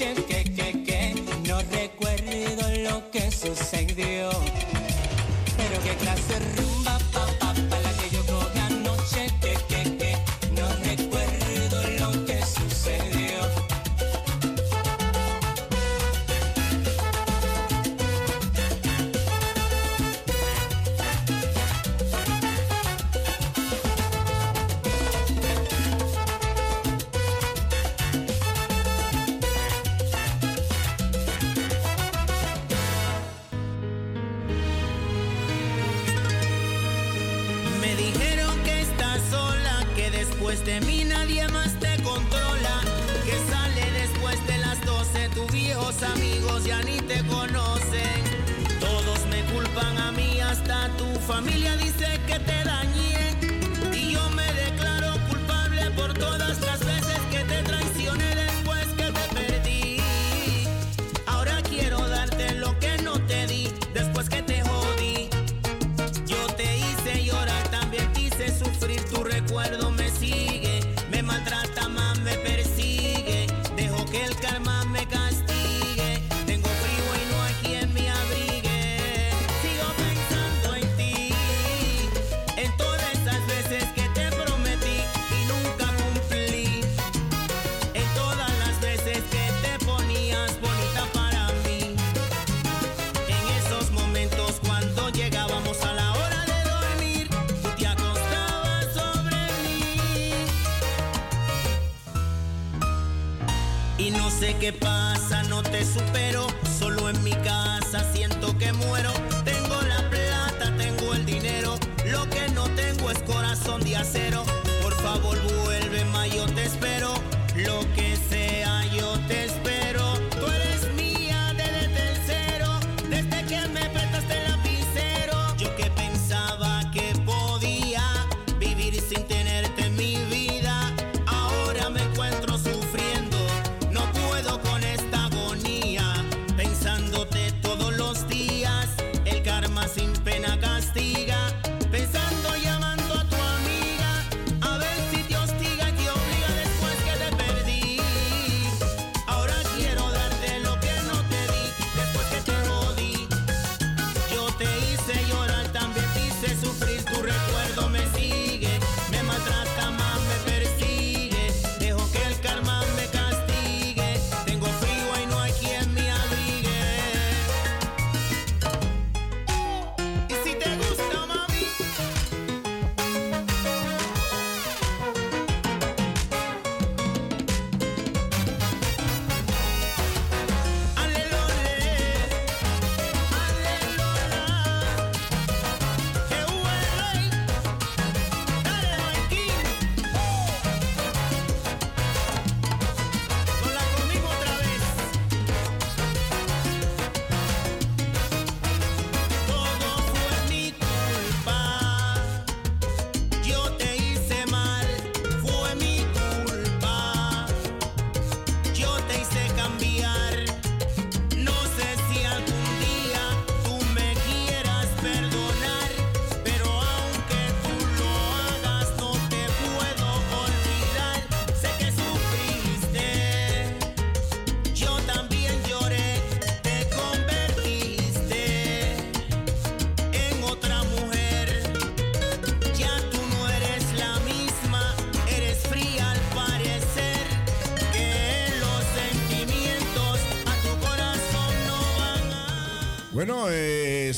[0.00, 1.14] Anoche, que, que, que,
[1.48, 4.17] no recuerdo lo que sucedió.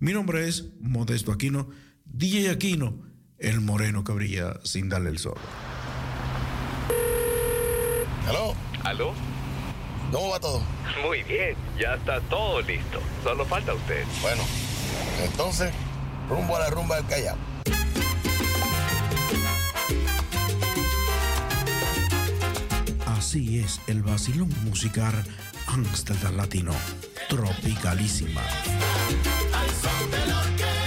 [0.00, 1.70] Mi nombre es Modesto Aquino,
[2.04, 3.06] DJ Aquino,
[3.38, 5.38] el moreno que brilla sin darle el sol.
[8.28, 8.54] ¿Aló?
[8.84, 9.14] ¿Aló?
[10.12, 10.62] ¿Cómo va todo?
[11.06, 13.00] Muy bien, ya está todo listo.
[13.24, 14.04] Solo falta usted.
[14.20, 14.42] Bueno,
[15.24, 15.72] entonces,
[16.30, 17.36] rumbo a la rumba del Callao.
[23.06, 25.24] Así es el vacilón musical
[25.66, 26.72] Amsterdam Latino,
[27.28, 28.42] tropicalísima.
[29.52, 30.79] Al son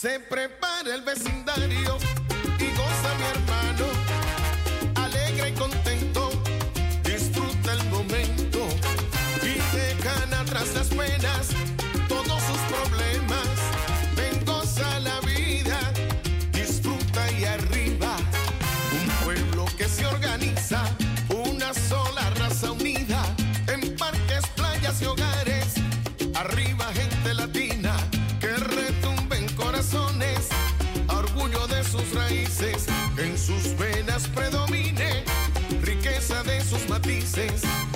[0.00, 1.98] Se prepara el vecindario
[37.30, 37.89] sings.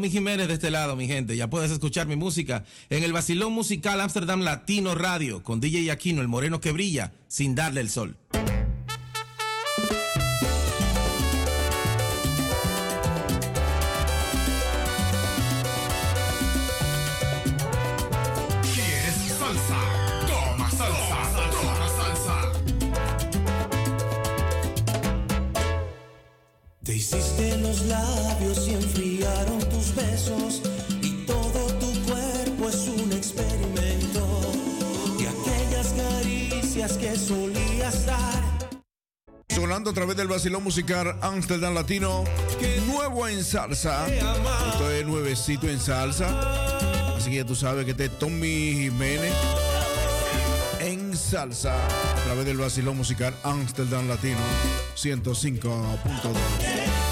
[0.00, 1.36] Domi Jiménez de este lado, mi gente.
[1.36, 6.22] Ya puedes escuchar mi música en el Basilón Musical Amsterdam Latino Radio con DJ Aquino,
[6.22, 8.16] el moreno que brilla sin darle el sol.
[40.50, 42.24] estilo musical Amsterdam Latino,
[42.88, 44.08] nuevo en salsa.
[44.08, 46.26] Esto es nuevecito en salsa.
[47.16, 49.32] Así que ya tú sabes que este es Tommy Jiménez
[50.80, 54.40] en salsa a través del vacilón musical Amsterdam Latino
[54.96, 57.09] 105.2.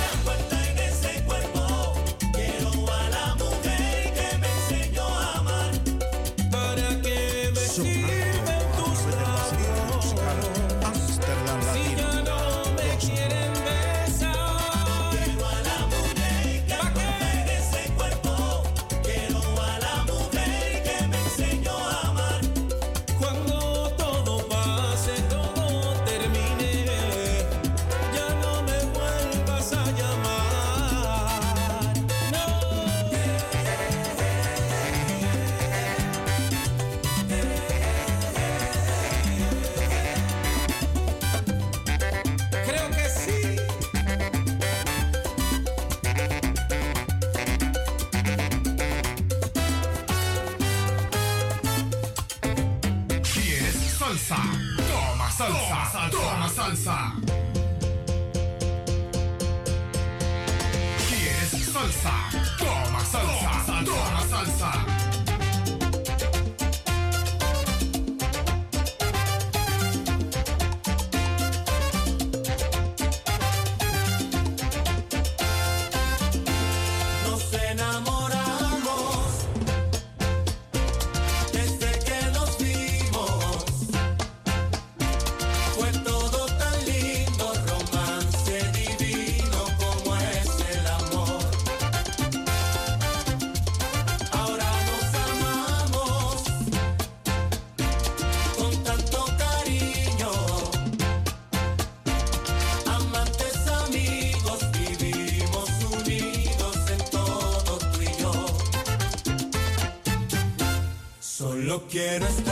[111.99, 112.48] quieres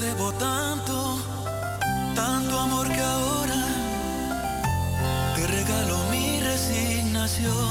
[0.00, 1.18] debo tanto,
[2.14, 3.62] tanto amor que ahora
[5.36, 7.69] te regalo mi resignación.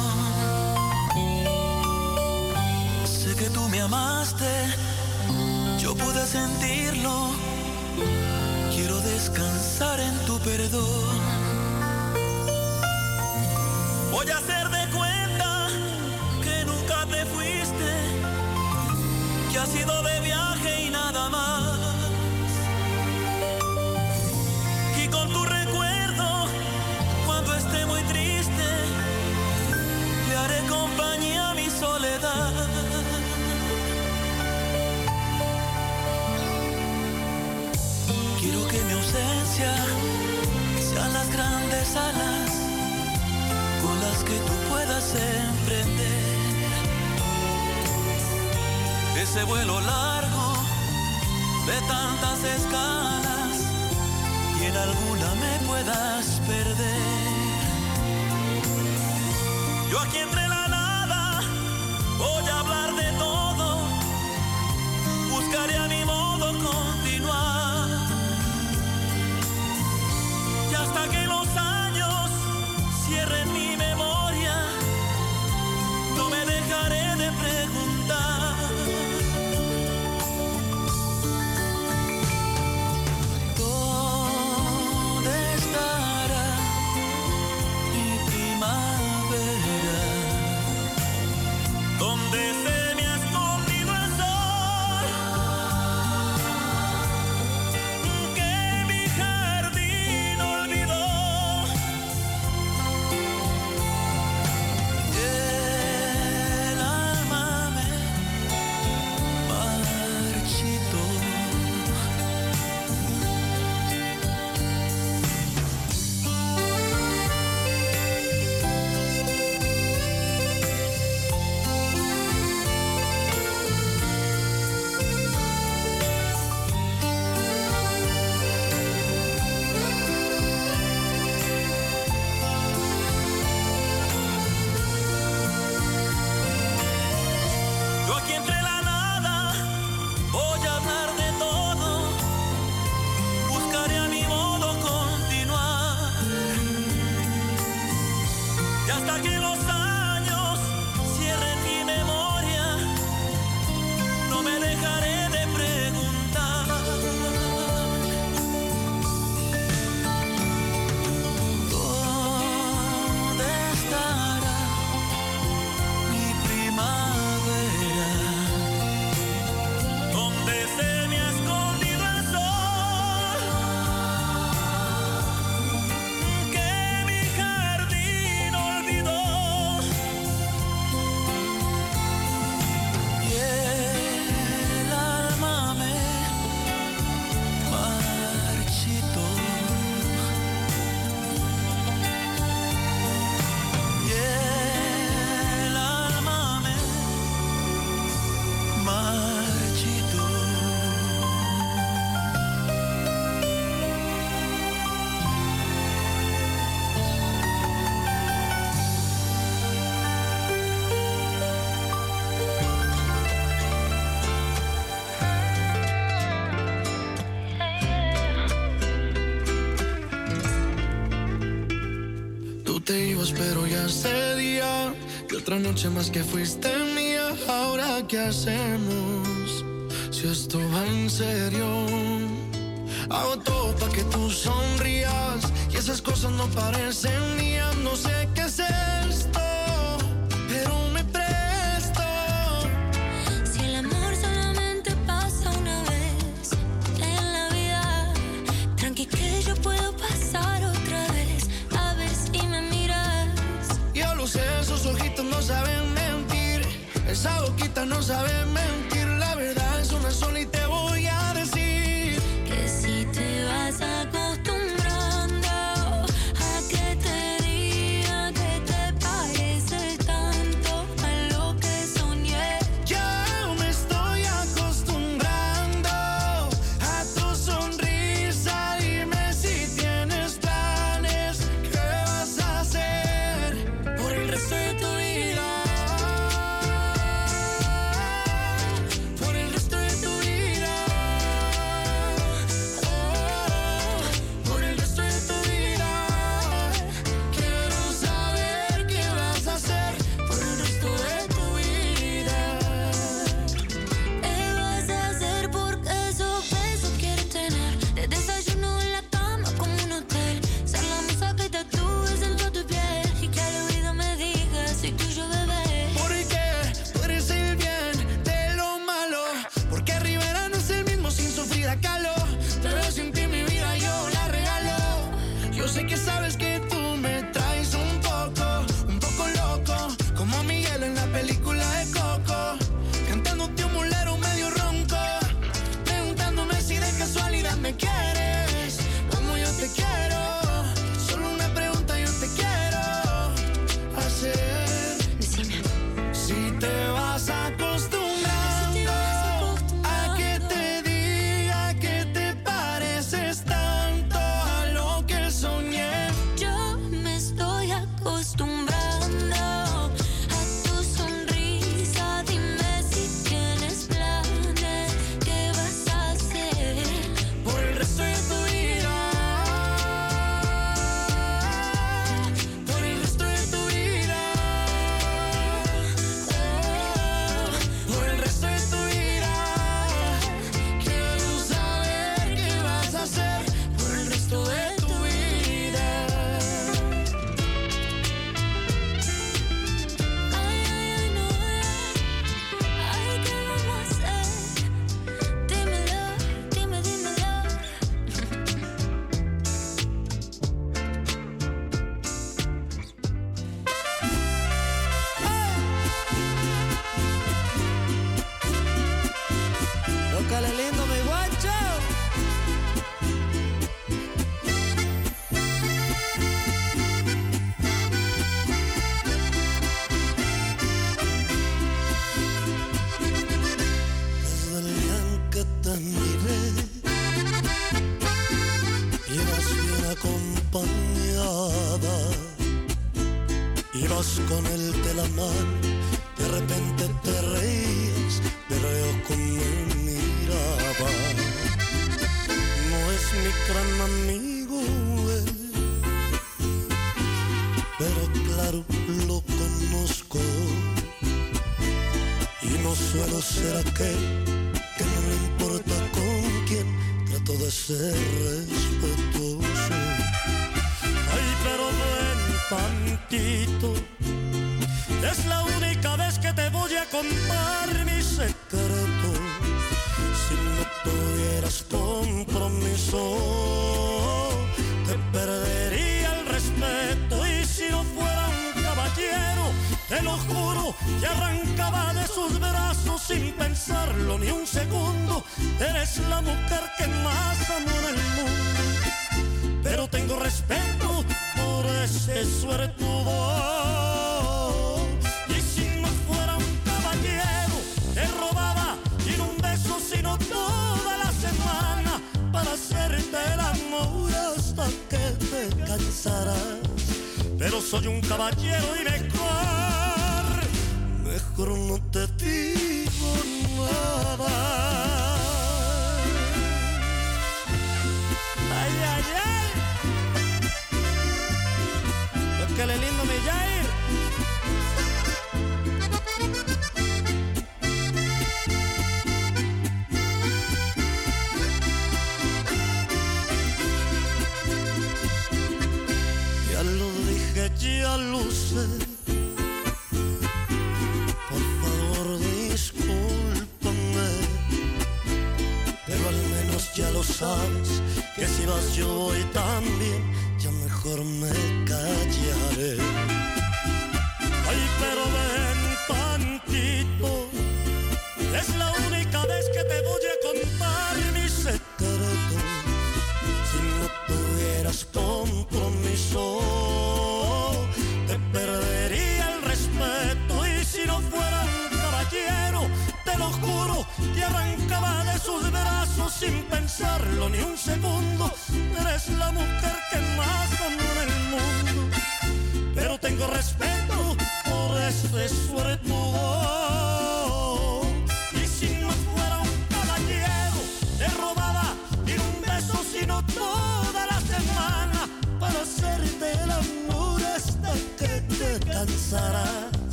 [225.49, 229.65] Otra noche más que fuiste mía, ahora qué hacemos.
[230.11, 231.88] Si esto va en serio.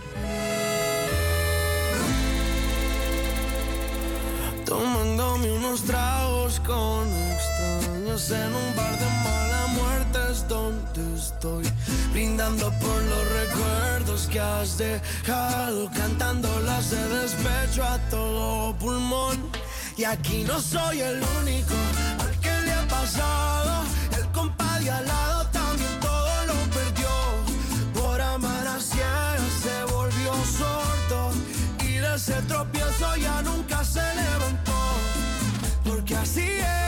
[4.64, 11.64] Tomándome unos tragos con extraños en un bar de mala muerte es donde estoy
[12.12, 19.36] Brindando por los recuerdos que has dejado Cantándolas de despecho a todo pulmón.
[19.96, 21.74] Y aquí no soy el único
[22.20, 23.84] al que le ha pasado.
[24.16, 27.08] El compa de al lado también todo lo perdió.
[27.94, 31.32] Por amar a ciegas se volvió sordo.
[31.84, 34.78] Y de ese tropiezo ya nunca se levantó.
[35.84, 36.87] Porque así es,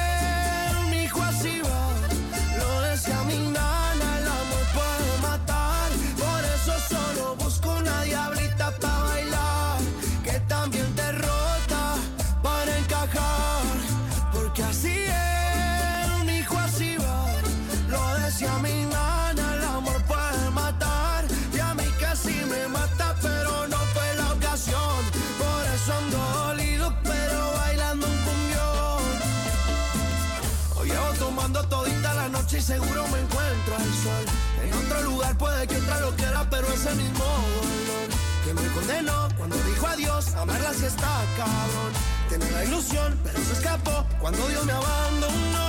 [32.52, 34.24] y seguro me encuentro al sol.
[34.64, 38.08] En otro lugar puede que otra lo quiera, pero ese mismo dolor
[38.44, 41.92] Que me condenó cuando dijo adiós, amarla si está cabrón.
[42.28, 45.68] Tenía la ilusión, pero se escapó cuando Dios me abandonó.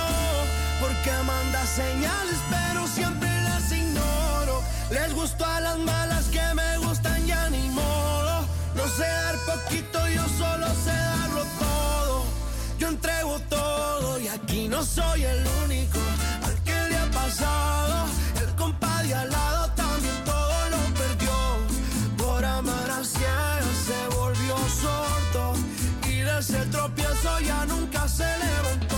[0.80, 4.62] Porque manda señales, pero siempre las ignoro.
[4.90, 8.44] Les gustó a las malas que me gustan ya ni modo.
[8.74, 12.24] No sé dar poquito, yo solo sé darlo todo.
[12.78, 16.00] Yo entrego todo y aquí no soy el único
[17.22, 18.06] pasado.
[18.42, 21.36] El compa de al lado también todo lo perdió.
[22.16, 25.54] Por amar a ciegas se volvió sordo
[26.08, 28.91] y de ese tropiezo ya nunca se levantó.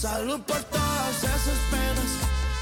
[0.00, 2.10] Salud por todas esas penas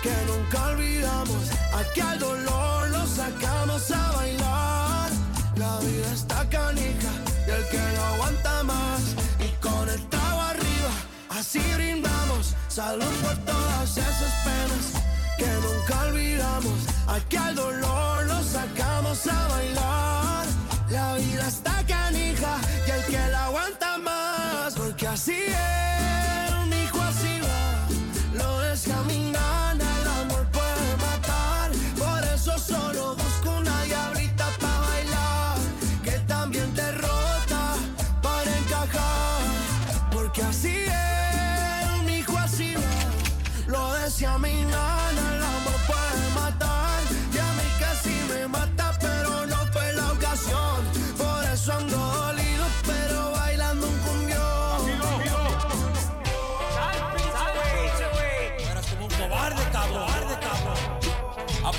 [0.03, 1.51] que nunca olvidamos.
[1.75, 5.11] Aquí al dolor lo sacamos a bailar.
[5.57, 7.13] La vida está canija
[7.47, 9.01] y el que no aguanta más.
[9.39, 10.93] Y con el trago arriba,
[11.29, 12.55] así brindamos.
[12.69, 15.03] Salud por todas esas penas
[15.37, 16.79] que nunca olvidamos.
[17.07, 20.47] Aquí al dolor lo sacamos a bailar.
[20.89, 22.57] La vida está canija
[22.87, 25.96] y el que la aguanta más, porque así es.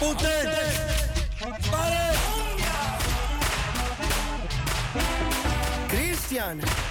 [0.07, 0.55] puteri!
[5.89, 6.86] Cristian!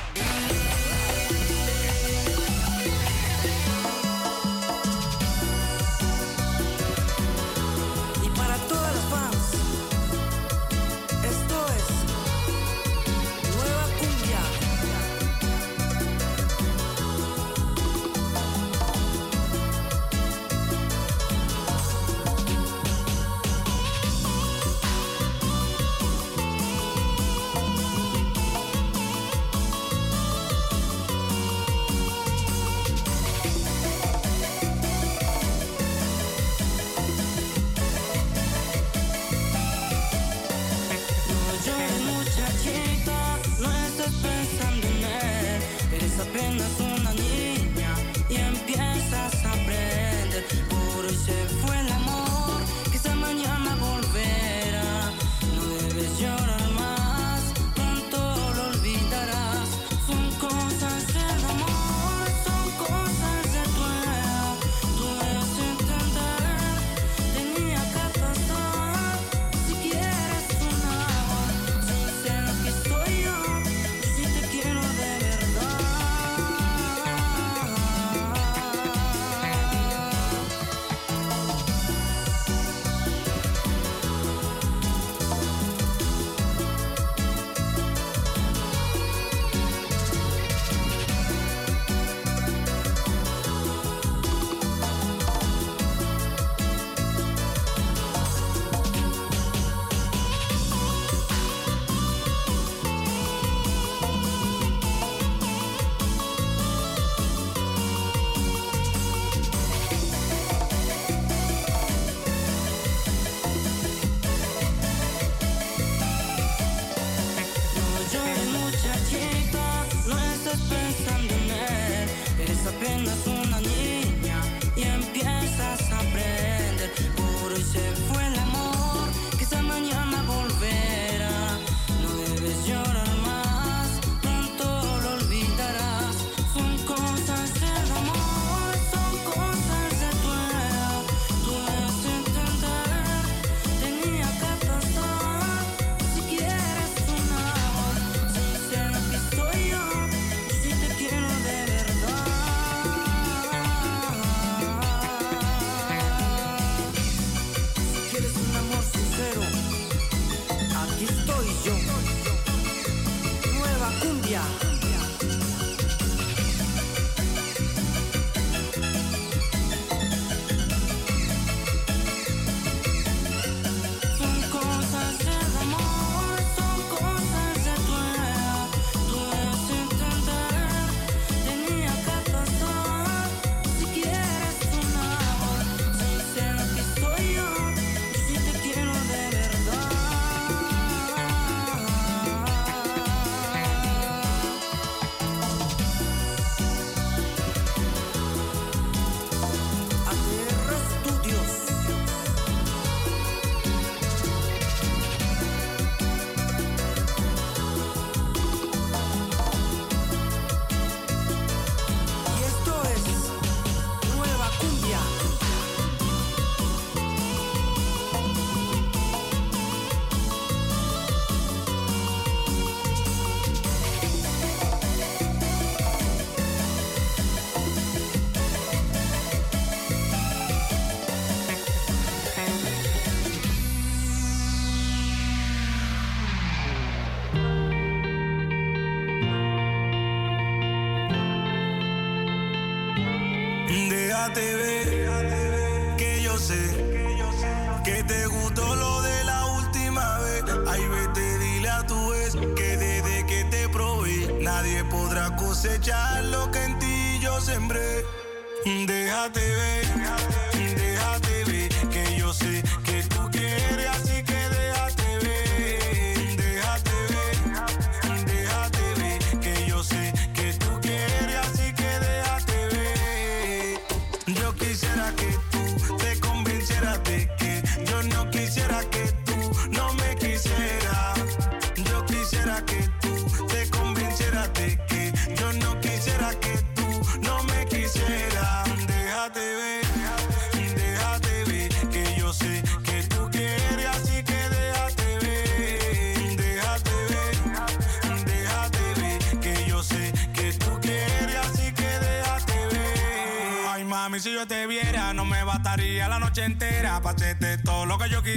[255.67, 257.86] cosechar lo que en ti yo sembré.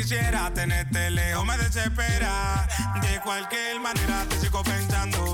[0.09, 2.67] quisiera tenerte lejos me desespera.
[2.99, 5.28] De cualquier manera te sigo pensando.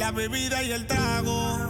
[0.00, 1.69] la bebida y el trago.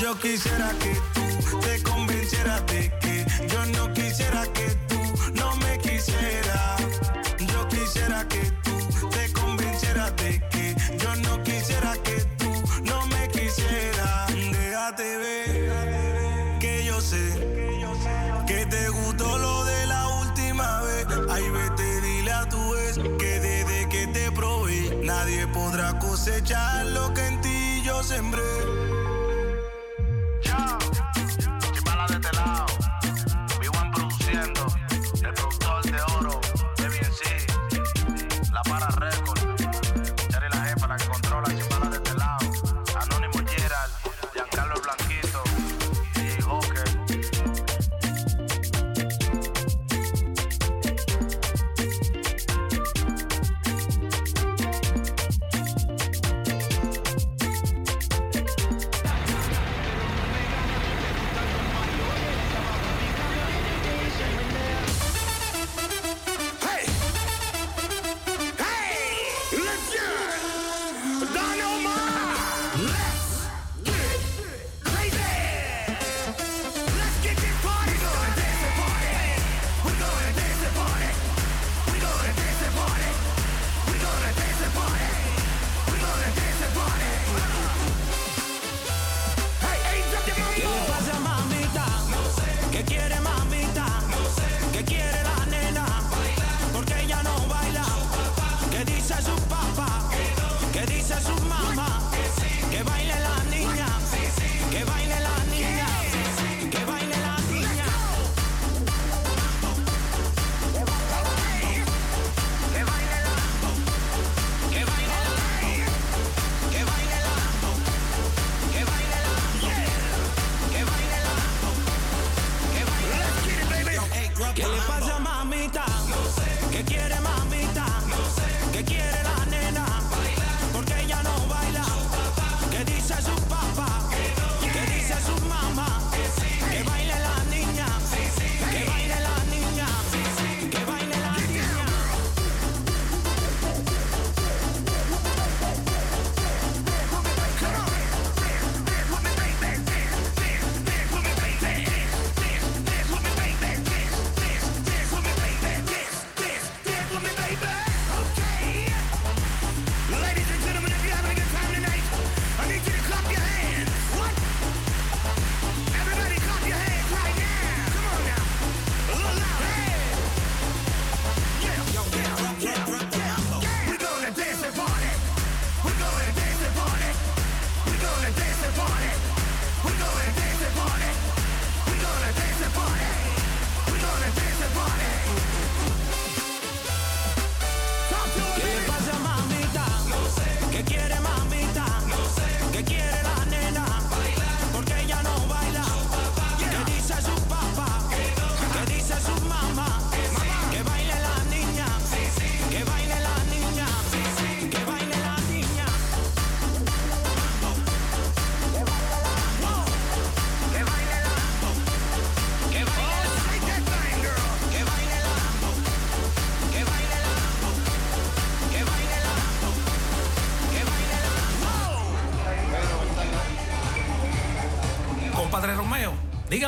[0.00, 4.98] Yo quisiera que tú te convencieras de que yo no quisiera que tú
[5.34, 6.80] no me quisieras.
[7.38, 12.50] Yo quisiera que tú te convencieras de que yo no quisiera que tú
[12.82, 14.32] no me quisieras.
[14.50, 17.22] Déjate ver que yo sé
[18.46, 21.06] que te gustó lo de la última vez.
[21.28, 27.12] Ay, vete, dile a tu vez que desde que te probé nadie podrá cosechar lo
[27.12, 28.79] que en ti yo sembré.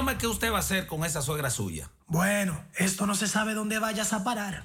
[0.02, 1.88] Dígame qué usted va a hacer con esa suegra suya.
[2.08, 4.64] Bueno, esto no se sabe dónde vayas a parar.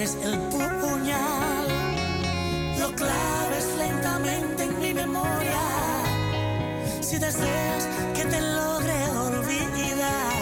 [0.00, 1.68] el puñal,
[2.78, 5.60] lo claves lentamente en mi memoria.
[7.02, 10.32] Si deseas que te logre olvidar,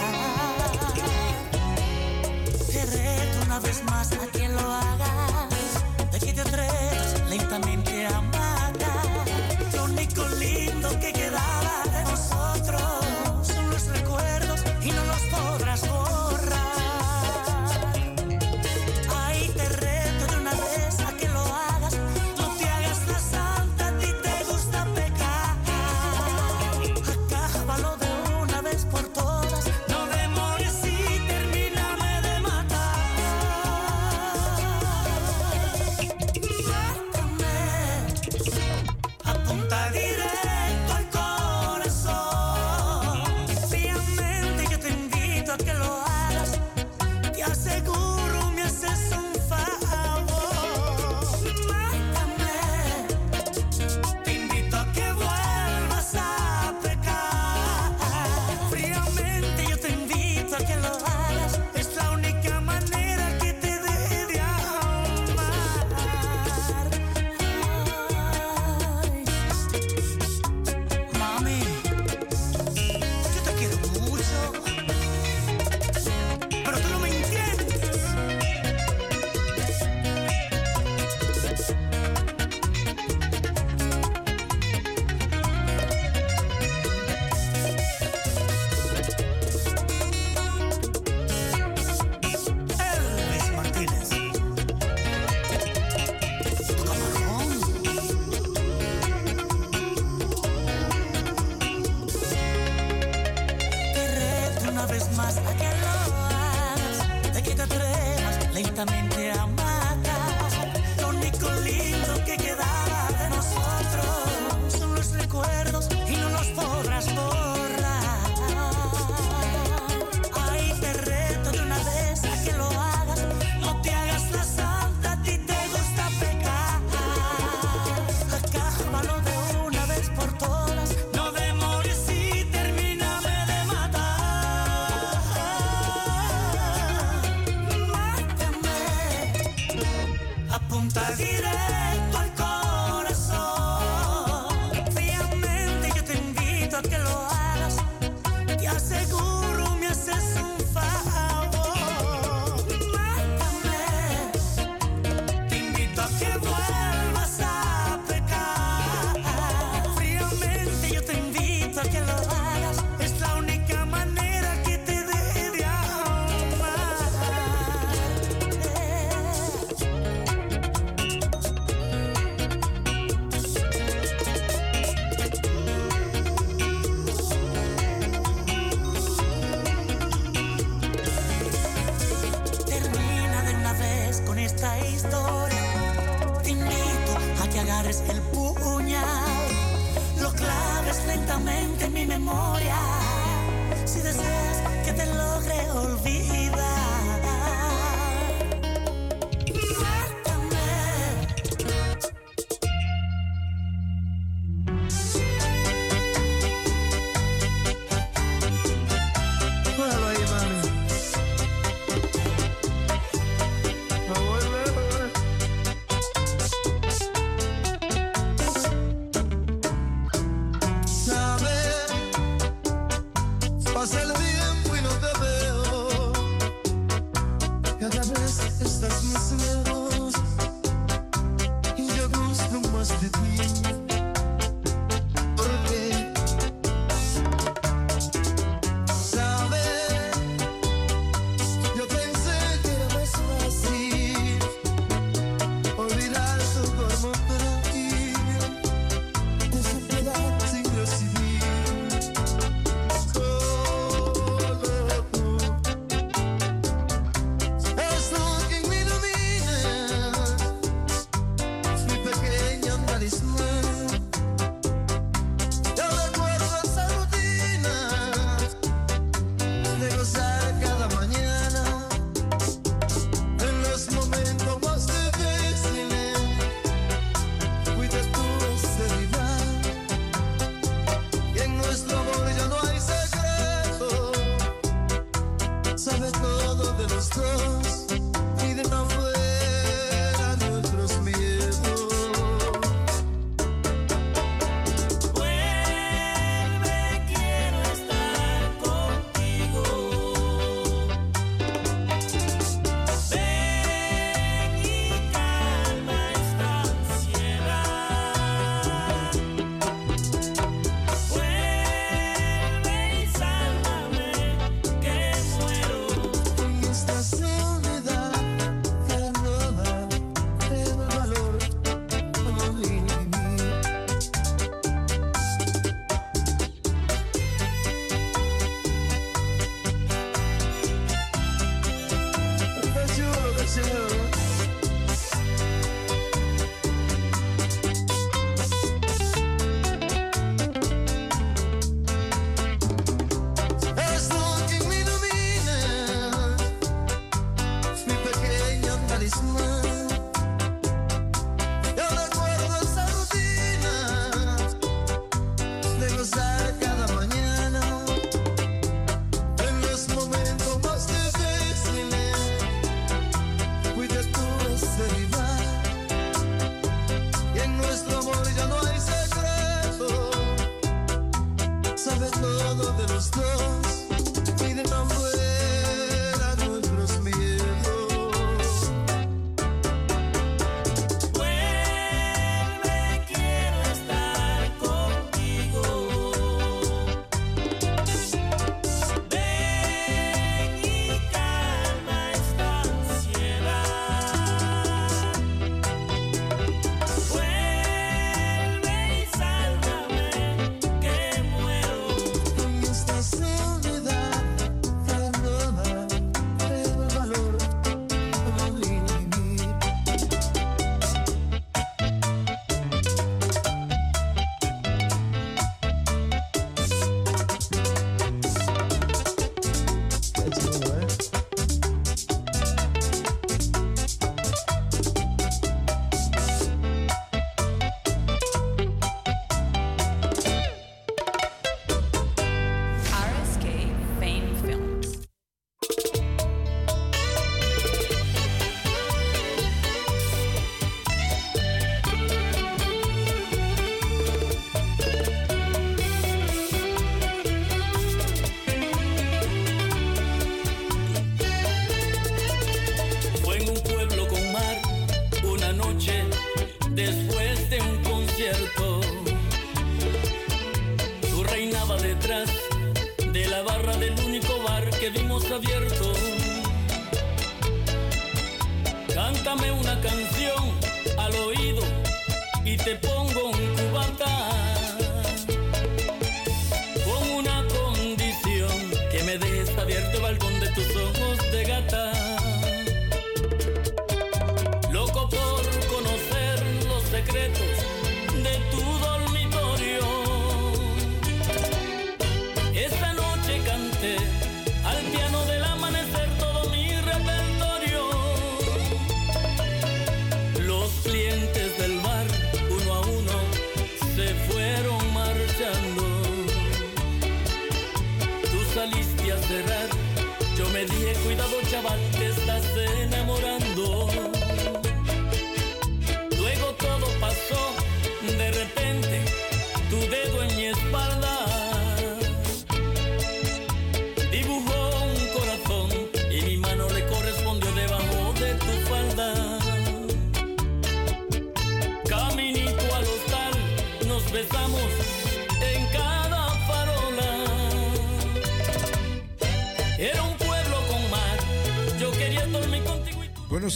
[2.71, 5.83] te reto una vez más a que lo hagas.
[6.13, 7.68] De que te atreves lentamente.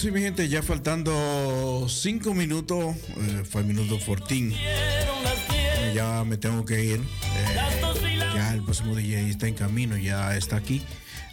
[0.04, 4.52] Sí, mi gente, ya faltando cinco minutos, eh, fue el minuto 14.
[4.54, 7.00] Eh, Ya me tengo que ir.
[7.00, 10.82] eh, ya el próximo DJ está en camino, ya está aquí.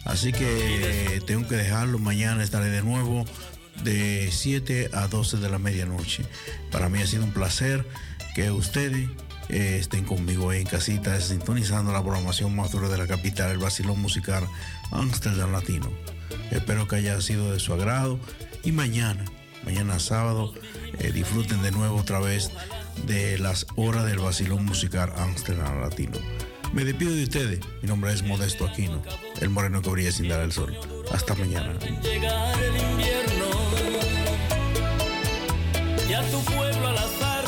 [0.05, 1.99] Así que tengo que dejarlo.
[1.99, 3.25] Mañana estaré de nuevo
[3.83, 6.23] de 7 a 12 de la medianoche.
[6.71, 7.85] Para mí ha sido un placer
[8.35, 9.09] que ustedes
[9.49, 14.47] estén conmigo en casita, sintonizando la programación más dura de la capital, el vacilón musical
[14.91, 15.91] Amsterdam Latino.
[16.51, 18.17] Espero que haya sido de su agrado
[18.63, 19.25] y mañana,
[19.63, 20.53] mañana sábado,
[20.99, 22.51] eh, disfruten de nuevo otra vez
[23.05, 26.17] de las horas del vacilón musical Amsterdam Latino.
[26.73, 27.59] Me despido de ustedes.
[27.81, 29.01] Mi nombre es Modesto Aquino,
[29.41, 30.77] el moreno que brilla sin dar el sol.
[31.11, 31.73] Hasta mañana.
[36.09, 37.43] y a tu pueblo al azar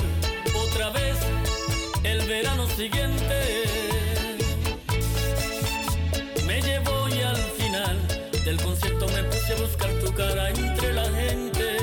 [0.55, 1.17] otra vez
[2.03, 3.62] el verano siguiente
[8.45, 11.77] del concierto me puse a buscar tu cara entre la gente.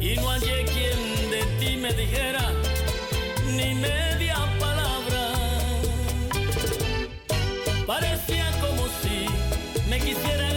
[0.00, 2.50] Y no hallé quien de ti me dijera
[3.46, 5.32] ni media palabra.
[7.86, 9.26] Parecía como si
[9.88, 10.51] me quisiera